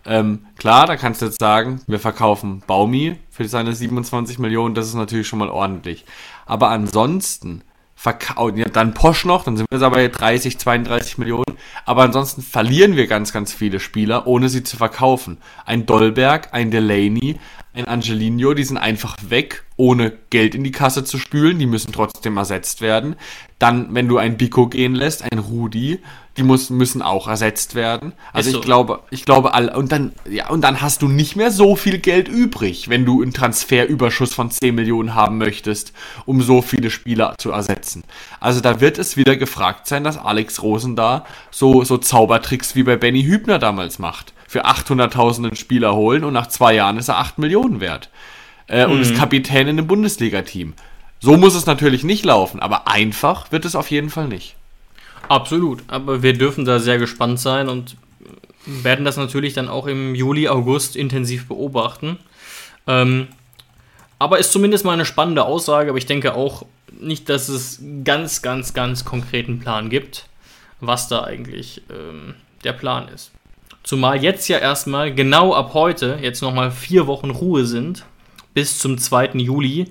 Ähm, 0.06 0.46
klar, 0.58 0.86
da 0.86 0.98
kannst 0.98 1.22
du 1.22 1.28
jetzt 1.28 1.40
sagen, 1.40 1.82
wir 1.88 2.00
verkaufen 2.00 2.62
Baumi 2.68 3.18
für 3.30 3.48
seine 3.48 3.74
27 3.74 4.38
Millionen, 4.38 4.76
das 4.76 4.88
ist 4.88 4.96
natürlich 4.96 5.28
schon 5.28 5.40
mal 5.40 5.50
ordentlich. 5.50 6.06
Aber 6.46 6.70
ansonsten 6.70 7.64
verkaufen, 8.04 8.58
ja, 8.58 8.66
dann 8.66 8.94
Posch 8.94 9.24
noch, 9.24 9.46
dann 9.46 9.56
sind 9.56 9.66
wir 9.72 9.82
aber 9.82 10.06
30, 10.06 10.60
32 10.60 11.18
Millionen. 11.20 11.58
Aber 11.86 12.04
ansonsten 12.04 12.42
verlieren 12.42 12.98
wir 12.98 13.08
ganz, 13.08 13.32
ganz 13.32 13.54
viele 13.54 13.80
Spieler, 13.80 14.28
ohne 14.28 14.50
sie 14.50 14.62
zu 14.62 14.76
verkaufen. 14.76 15.38
Ein 15.66 15.86
Dolberg, 15.86 16.50
ein 16.52 16.70
Delaney, 16.70 17.40
ein 17.74 17.86
Angelino, 17.86 18.56
die 18.56 18.66
sind 18.66 18.76
einfach 18.76 19.16
weg, 19.30 19.64
ohne 19.84 20.14
Geld 20.30 20.56
in 20.56 20.64
die 20.64 20.72
Kasse 20.72 21.04
zu 21.04 21.18
spülen, 21.18 21.60
die 21.60 21.66
müssen 21.66 21.92
trotzdem 21.92 22.38
ersetzt 22.38 22.80
werden. 22.80 23.18
Dann, 23.60 23.94
wenn 23.94 24.08
du 24.08 24.18
ein 24.18 24.38
Biko 24.38 24.68
gehen 24.68 24.96
lässt, 24.96 25.30
ein 25.30 25.40
Rudi, 25.40 26.00
die 26.38 26.44
muss, 26.44 26.70
müssen 26.70 27.02
auch 27.02 27.28
ersetzt 27.28 27.76
werden. 27.76 28.14
Also 28.32 28.52
so. 28.52 28.60
ich 28.60 28.64
glaube, 28.64 29.02
ich 29.12 29.26
glaube 29.26 29.54
all 29.54 29.68
und 29.76 29.92
dann 29.92 30.14
ja 30.30 30.50
und 30.50 30.62
dann 30.62 30.82
hast 30.82 31.02
du 31.02 31.10
nicht 31.10 31.36
mehr 31.36 31.52
so 31.52 31.76
viel 31.76 31.98
Geld 31.98 32.30
übrig, 32.30 32.88
wenn 32.88 33.04
du 33.04 33.22
einen 33.22 33.34
Transferüberschuss 33.34 34.34
von 34.34 34.50
10 34.50 34.74
Millionen 34.74 35.16
haben 35.16 35.38
möchtest, 35.38 35.92
um 36.26 36.42
so 36.42 36.62
viele 36.62 36.90
Spieler 36.90 37.36
zu 37.38 37.52
ersetzen. 37.52 38.06
Also 38.40 38.62
da 38.62 38.80
wird 38.80 38.98
es 38.98 39.18
wieder 39.18 39.36
gefragt 39.36 39.88
sein, 39.88 40.06
dass 40.06 40.18
Alex 40.18 40.62
Rosen 40.62 40.96
da 40.96 41.26
so 41.52 41.84
so 41.84 41.98
Zaubertricks 41.98 42.74
wie 42.76 42.84
bei 42.84 42.96
Benny 42.96 43.24
Hübner 43.24 43.60
damals 43.60 44.00
macht. 44.00 44.34
Für 44.48 44.66
800.000 44.66 45.38
einen 45.48 45.56
Spieler 45.58 45.94
holen 45.94 46.24
und 46.24 46.32
nach 46.32 46.48
zwei 46.48 46.74
Jahren 46.74 46.98
ist 46.98 47.10
er 47.10 47.18
8 47.18 47.38
Millionen 47.38 47.82
wert. 47.82 48.10
Äh, 48.68 48.86
Und 48.86 49.02
ist 49.02 49.16
Kapitän 49.16 49.68
in 49.68 49.78
einem 49.78 49.88
Bundesliga-Team. 49.88 50.74
So 51.20 51.38
muss 51.38 51.56
es 51.56 51.66
natürlich 51.66 52.04
nicht 52.04 52.26
laufen, 52.26 52.60
aber 52.60 52.88
einfach 52.88 53.52
wird 53.52 53.66
es 53.66 53.76
auf 53.76 53.92
jeden 53.92 54.10
Fall 54.10 54.28
nicht. 54.28 54.56
Absolut, 55.30 55.84
aber 55.88 56.22
wir 56.22 56.34
dürfen 56.34 56.66
da 56.66 56.80
sehr 56.80 56.98
gespannt 56.98 57.40
sein 57.40 57.70
und 57.70 57.96
werden 58.66 59.06
das 59.06 59.18
natürlich 59.18 59.54
dann 59.54 59.70
auch 59.70 59.88
im 59.88 60.16
Juli, 60.16 60.48
August 60.48 60.96
intensiv 60.96 61.48
beobachten. 61.48 62.18
Ähm, 62.88 63.28
aber 64.20 64.40
ist 64.40 64.52
zumindest 64.52 64.86
mal 64.86 64.94
eine 64.94 65.06
spannende 65.06 65.46
Aussage, 65.46 65.90
aber 65.90 65.98
ich 65.98 66.06
denke 66.06 66.36
auch 66.36 66.66
nicht, 67.00 67.30
dass 67.30 67.50
es 67.50 67.82
ganz, 68.04 68.42
ganz, 68.42 68.74
ganz 68.74 69.06
konkreten 69.06 69.60
Plan 69.60 69.90
gibt, 69.90 70.28
was 70.80 71.08
da 71.08 71.24
eigentlich 71.24 71.82
ähm, 71.90 72.36
der 72.64 72.74
Plan 72.74 73.08
ist. 73.08 73.32
Zumal 73.84 74.24
jetzt 74.24 74.48
ja 74.48 74.60
erstmal 74.60 75.14
genau 75.14 75.54
ab 75.54 75.74
heute 75.74 76.20
jetzt 76.22 76.42
nochmal 76.42 76.72
vier 76.72 77.08
Wochen 77.08 77.32
Ruhe 77.32 77.66
sind, 77.66 78.06
bis 78.54 78.80
zum 78.80 78.98
2. 78.98 79.32
Juli 79.36 79.88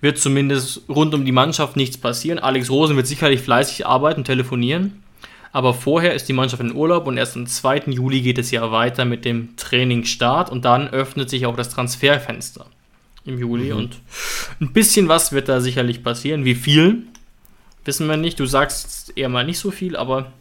wird 0.00 0.18
zumindest 0.18 0.82
rund 0.88 1.14
um 1.14 1.24
die 1.24 1.32
Mannschaft 1.32 1.76
nichts 1.76 1.96
passieren. 1.96 2.38
Alex 2.38 2.70
Rosen 2.70 2.96
wird 2.96 3.06
sicherlich 3.06 3.40
fleißig 3.40 3.86
arbeiten, 3.86 4.24
telefonieren. 4.24 5.02
Aber 5.52 5.74
vorher 5.74 6.14
ist 6.14 6.28
die 6.28 6.32
Mannschaft 6.32 6.62
in 6.62 6.74
Urlaub 6.74 7.06
und 7.06 7.18
erst 7.18 7.36
am 7.36 7.46
2. 7.46 7.84
Juli 7.88 8.22
geht 8.22 8.38
es 8.38 8.50
ja 8.50 8.72
weiter 8.72 9.04
mit 9.04 9.24
dem 9.24 9.54
Trainingsstart 9.56 10.50
und 10.50 10.64
dann 10.64 10.88
öffnet 10.88 11.28
sich 11.28 11.46
auch 11.46 11.56
das 11.56 11.68
Transferfenster 11.68 12.66
im 13.24 13.38
Juli 13.38 13.72
und 13.72 13.98
ein 14.60 14.72
bisschen 14.72 15.08
was 15.08 15.30
wird 15.32 15.48
da 15.48 15.60
sicherlich 15.60 16.02
passieren. 16.02 16.44
Wie 16.44 16.54
viel? 16.54 17.04
Wissen 17.84 18.08
wir 18.08 18.16
nicht. 18.16 18.40
Du 18.40 18.46
sagst 18.46 19.12
eher 19.16 19.28
mal 19.28 19.44
nicht 19.44 19.58
so 19.58 19.70
viel, 19.70 19.94
aber 19.94 20.32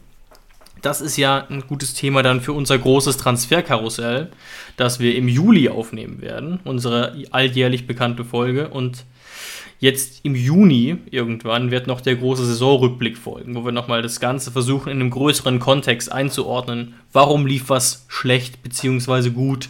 das 0.82 1.02
ist 1.02 1.18
ja 1.18 1.46
ein 1.50 1.64
gutes 1.68 1.94
Thema 1.94 2.24
dann 2.24 2.42
für 2.42 2.54
unser 2.54 2.78
großes 2.78 3.18
Transferkarussell, 3.18 4.30
das 4.78 5.00
wir 5.00 5.16
im 5.16 5.28
Juli 5.28 5.70
aufnehmen 5.70 6.22
werden, 6.22 6.60
unsere 6.64 7.16
alljährlich 7.32 7.88
bekannte 7.88 8.26
Folge. 8.26 8.70
Und 8.70 9.06
jetzt 9.80 10.24
im 10.24 10.36
Juni 10.36 10.98
irgendwann 11.10 11.72
wird 11.72 11.88
noch 11.88 12.02
der 12.02 12.16
große 12.16 12.46
Saisonrückblick 12.46 13.18
folgen, 13.18 13.56
wo 13.56 13.64
wir 13.64 13.72
nochmal 13.72 14.02
das 14.02 14.20
Ganze 14.20 14.52
versuchen, 14.52 14.90
in 14.90 15.00
einem 15.00 15.12
größeren 15.12 15.60
Kontext 15.60 16.12
einzuordnen. 16.12 16.96
Warum 17.14 17.46
lief 17.46 17.70
was 17.70 18.06
schlecht 18.08 18.64
bzw. 18.64 19.30
gut? 19.30 19.70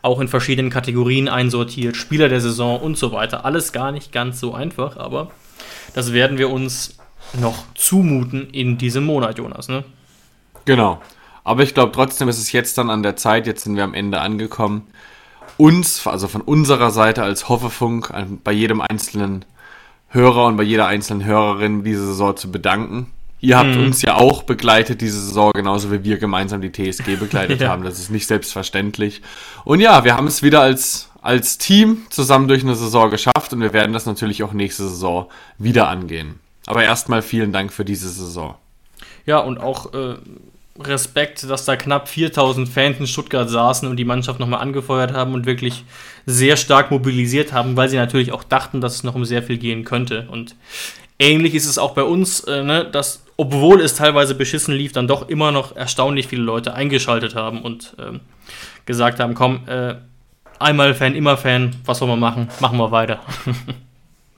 Auch 0.00 0.20
in 0.20 0.28
verschiedenen 0.28 0.70
Kategorien 0.70 1.28
einsortiert, 1.28 1.96
Spieler 1.96 2.28
der 2.28 2.40
Saison 2.40 2.80
und 2.80 2.96
so 2.96 3.12
weiter. 3.12 3.44
Alles 3.44 3.72
gar 3.72 3.90
nicht 3.90 4.12
ganz 4.12 4.40
so 4.40 4.54
einfach, 4.54 4.96
aber 4.96 5.32
das 5.94 6.12
werden 6.12 6.38
wir 6.38 6.50
uns 6.50 6.96
noch 7.38 7.64
zumuten 7.74 8.48
in 8.50 8.78
diesem 8.78 9.04
Monat, 9.04 9.38
Jonas. 9.38 9.68
Ne? 9.68 9.84
Genau. 10.68 11.00
Aber 11.44 11.62
ich 11.62 11.72
glaube 11.72 11.92
trotzdem 11.92 12.28
ist 12.28 12.36
es 12.36 12.52
jetzt 12.52 12.76
dann 12.76 12.90
an 12.90 13.02
der 13.02 13.16
Zeit, 13.16 13.46
jetzt 13.46 13.64
sind 13.64 13.74
wir 13.74 13.84
am 13.84 13.94
Ende 13.94 14.20
angekommen, 14.20 14.86
uns, 15.56 16.06
also 16.06 16.28
von 16.28 16.42
unserer 16.42 16.90
Seite 16.90 17.22
als 17.22 17.48
Hoffefunk, 17.48 18.12
bei 18.44 18.52
jedem 18.52 18.82
einzelnen 18.82 19.46
Hörer 20.10 20.44
und 20.44 20.58
bei 20.58 20.62
jeder 20.62 20.86
einzelnen 20.86 21.24
Hörerin 21.24 21.84
diese 21.84 22.06
Saison 22.06 22.36
zu 22.36 22.52
bedanken. 22.52 23.06
Ihr 23.40 23.56
habt 23.56 23.76
uns 23.76 24.02
ja 24.02 24.16
auch 24.16 24.42
begleitet 24.42 25.00
diese 25.00 25.18
Saison, 25.20 25.52
genauso 25.54 25.90
wie 25.90 26.04
wir 26.04 26.18
gemeinsam 26.18 26.60
die 26.60 26.70
TSG 26.70 27.16
begleitet 27.18 27.60
Ja. 27.62 27.70
haben. 27.70 27.82
Das 27.82 27.98
ist 27.98 28.10
nicht 28.10 28.26
selbstverständlich. 28.26 29.22
Und 29.64 29.80
ja, 29.80 30.04
wir 30.04 30.16
haben 30.18 30.26
es 30.26 30.42
wieder 30.42 30.60
als, 30.60 31.08
als 31.22 31.56
Team 31.56 32.02
zusammen 32.10 32.46
durch 32.48 32.62
eine 32.62 32.74
Saison 32.74 33.10
geschafft 33.10 33.54
und 33.54 33.62
wir 33.62 33.72
werden 33.72 33.94
das 33.94 34.04
natürlich 34.04 34.42
auch 34.42 34.52
nächste 34.52 34.82
Saison 34.82 35.30
wieder 35.56 35.88
angehen. 35.88 36.40
Aber 36.66 36.84
erstmal 36.84 37.22
vielen 37.22 37.52
Dank 37.52 37.72
für 37.72 37.86
diese 37.86 38.10
Saison. 38.10 38.56
Ja, 39.24 39.38
und 39.38 39.58
auch 39.58 39.94
äh, 39.94 40.16
Respekt, 40.80 41.48
dass 41.48 41.64
da 41.64 41.76
knapp 41.76 42.08
4000 42.08 42.68
Fans 42.68 42.98
in 43.00 43.06
Stuttgart 43.06 43.48
saßen 43.48 43.88
und 43.88 43.96
die 43.96 44.04
Mannschaft 44.04 44.40
nochmal 44.40 44.60
angefeuert 44.60 45.12
haben 45.12 45.34
und 45.34 45.46
wirklich 45.46 45.84
sehr 46.26 46.56
stark 46.56 46.90
mobilisiert 46.90 47.52
haben, 47.52 47.76
weil 47.76 47.88
sie 47.88 47.96
natürlich 47.96 48.32
auch 48.32 48.44
dachten, 48.44 48.80
dass 48.80 48.94
es 48.94 49.04
noch 49.04 49.14
um 49.14 49.24
sehr 49.24 49.42
viel 49.42 49.58
gehen 49.58 49.84
könnte. 49.84 50.28
Und 50.30 50.54
ähnlich 51.18 51.54
ist 51.54 51.66
es 51.66 51.78
auch 51.78 51.94
bei 51.94 52.02
uns, 52.02 52.40
äh, 52.40 52.62
ne, 52.62 52.84
dass, 52.84 53.24
obwohl 53.36 53.80
es 53.80 53.94
teilweise 53.94 54.34
beschissen 54.34 54.74
lief, 54.74 54.92
dann 54.92 55.08
doch 55.08 55.28
immer 55.28 55.50
noch 55.50 55.74
erstaunlich 55.74 56.28
viele 56.28 56.42
Leute 56.42 56.74
eingeschaltet 56.74 57.34
haben 57.34 57.62
und 57.62 57.96
ähm, 57.98 58.20
gesagt 58.86 59.20
haben: 59.20 59.34
komm, 59.34 59.66
äh, 59.66 59.96
einmal 60.58 60.94
Fan, 60.94 61.14
immer 61.14 61.36
Fan, 61.36 61.74
was 61.84 62.00
wollen 62.00 62.12
wir 62.12 62.16
machen? 62.16 62.48
Machen 62.60 62.78
wir 62.78 62.90
weiter. 62.90 63.20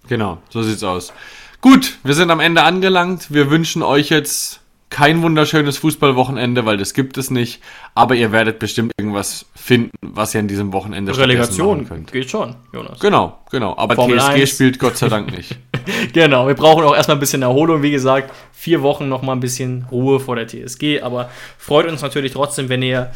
Genau, 0.09 0.39
so 0.49 0.61
sieht's 0.61 0.83
aus. 0.83 1.13
Gut, 1.61 1.99
wir 2.03 2.15
sind 2.15 2.33
am 2.33 2.41
Ende 2.41 2.65
angelangt. 2.65 3.33
Wir 3.33 3.49
wünschen 3.49 3.85
euch 3.85 4.09
jetzt 4.09 4.61
kein 4.91 5.23
wunderschönes 5.23 5.79
Fußballwochenende, 5.79 6.67
weil 6.67 6.77
das 6.77 6.95
gibt 6.95 7.17
es 7.17 7.31
nicht. 7.31 7.63
Aber 7.95 8.17
ihr 8.17 8.33
werdet 8.33 8.59
bestimmt 8.59 8.93
irgendwas 8.99 9.47
finden, 9.55 9.97
was 10.03 10.35
ihr 10.35 10.41
an 10.41 10.49
diesem 10.49 10.73
Wochenende 10.73 11.17
Relegation 11.17 11.87
könnt. 11.87 12.13
geht 12.13 12.29
schon, 12.29 12.57
Jonas. 12.73 12.99
Genau, 12.99 13.39
genau. 13.51 13.77
Aber 13.77 13.95
Formel 13.95 14.19
TSG 14.19 14.33
1. 14.33 14.51
spielt 14.51 14.79
Gott 14.81 14.97
sei 14.99 15.09
Dank 15.09 15.31
nicht. 15.37 15.57
Genau, 16.13 16.47
wir 16.47 16.55
brauchen 16.55 16.85
auch 16.85 16.95
erstmal 16.95 17.17
ein 17.17 17.21
bisschen 17.21 17.43
Erholung. 17.43 17.83
Wie 17.83 17.91
gesagt, 17.91 18.33
vier 18.53 18.83
Wochen 18.83 19.09
nochmal 19.09 19.35
ein 19.35 19.41
bisschen 19.41 19.87
Ruhe 19.91 20.21
vor 20.21 20.37
der 20.37 20.47
TSG. 20.47 21.01
Aber 21.03 21.31
freut 21.57 21.89
uns 21.89 22.03
natürlich 22.03 22.33
trotzdem, 22.33 22.69
wenn 22.69 22.83
ihr 22.83 23.11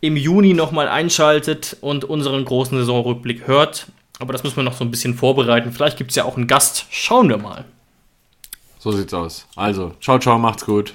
im 0.00 0.16
Juni 0.16 0.52
nochmal 0.52 0.88
einschaltet 0.88 1.76
und 1.80 2.04
unseren 2.04 2.44
großen 2.44 2.76
Saisonrückblick 2.78 3.46
hört. 3.46 3.86
Aber 4.18 4.32
das 4.32 4.42
müssen 4.42 4.56
wir 4.56 4.64
noch 4.64 4.74
so 4.74 4.84
ein 4.84 4.90
bisschen 4.90 5.14
vorbereiten. 5.14 5.72
Vielleicht 5.72 5.96
gibt 5.96 6.10
es 6.10 6.16
ja 6.16 6.24
auch 6.24 6.36
einen 6.36 6.46
Gast. 6.46 6.86
Schauen 6.90 7.28
wir 7.28 7.38
mal. 7.38 7.64
So 8.78 8.90
sieht's 8.90 9.14
aus. 9.14 9.46
Also, 9.56 9.92
ciao, 10.00 10.18
ciao, 10.18 10.38
macht's 10.38 10.66
gut. 10.66 10.94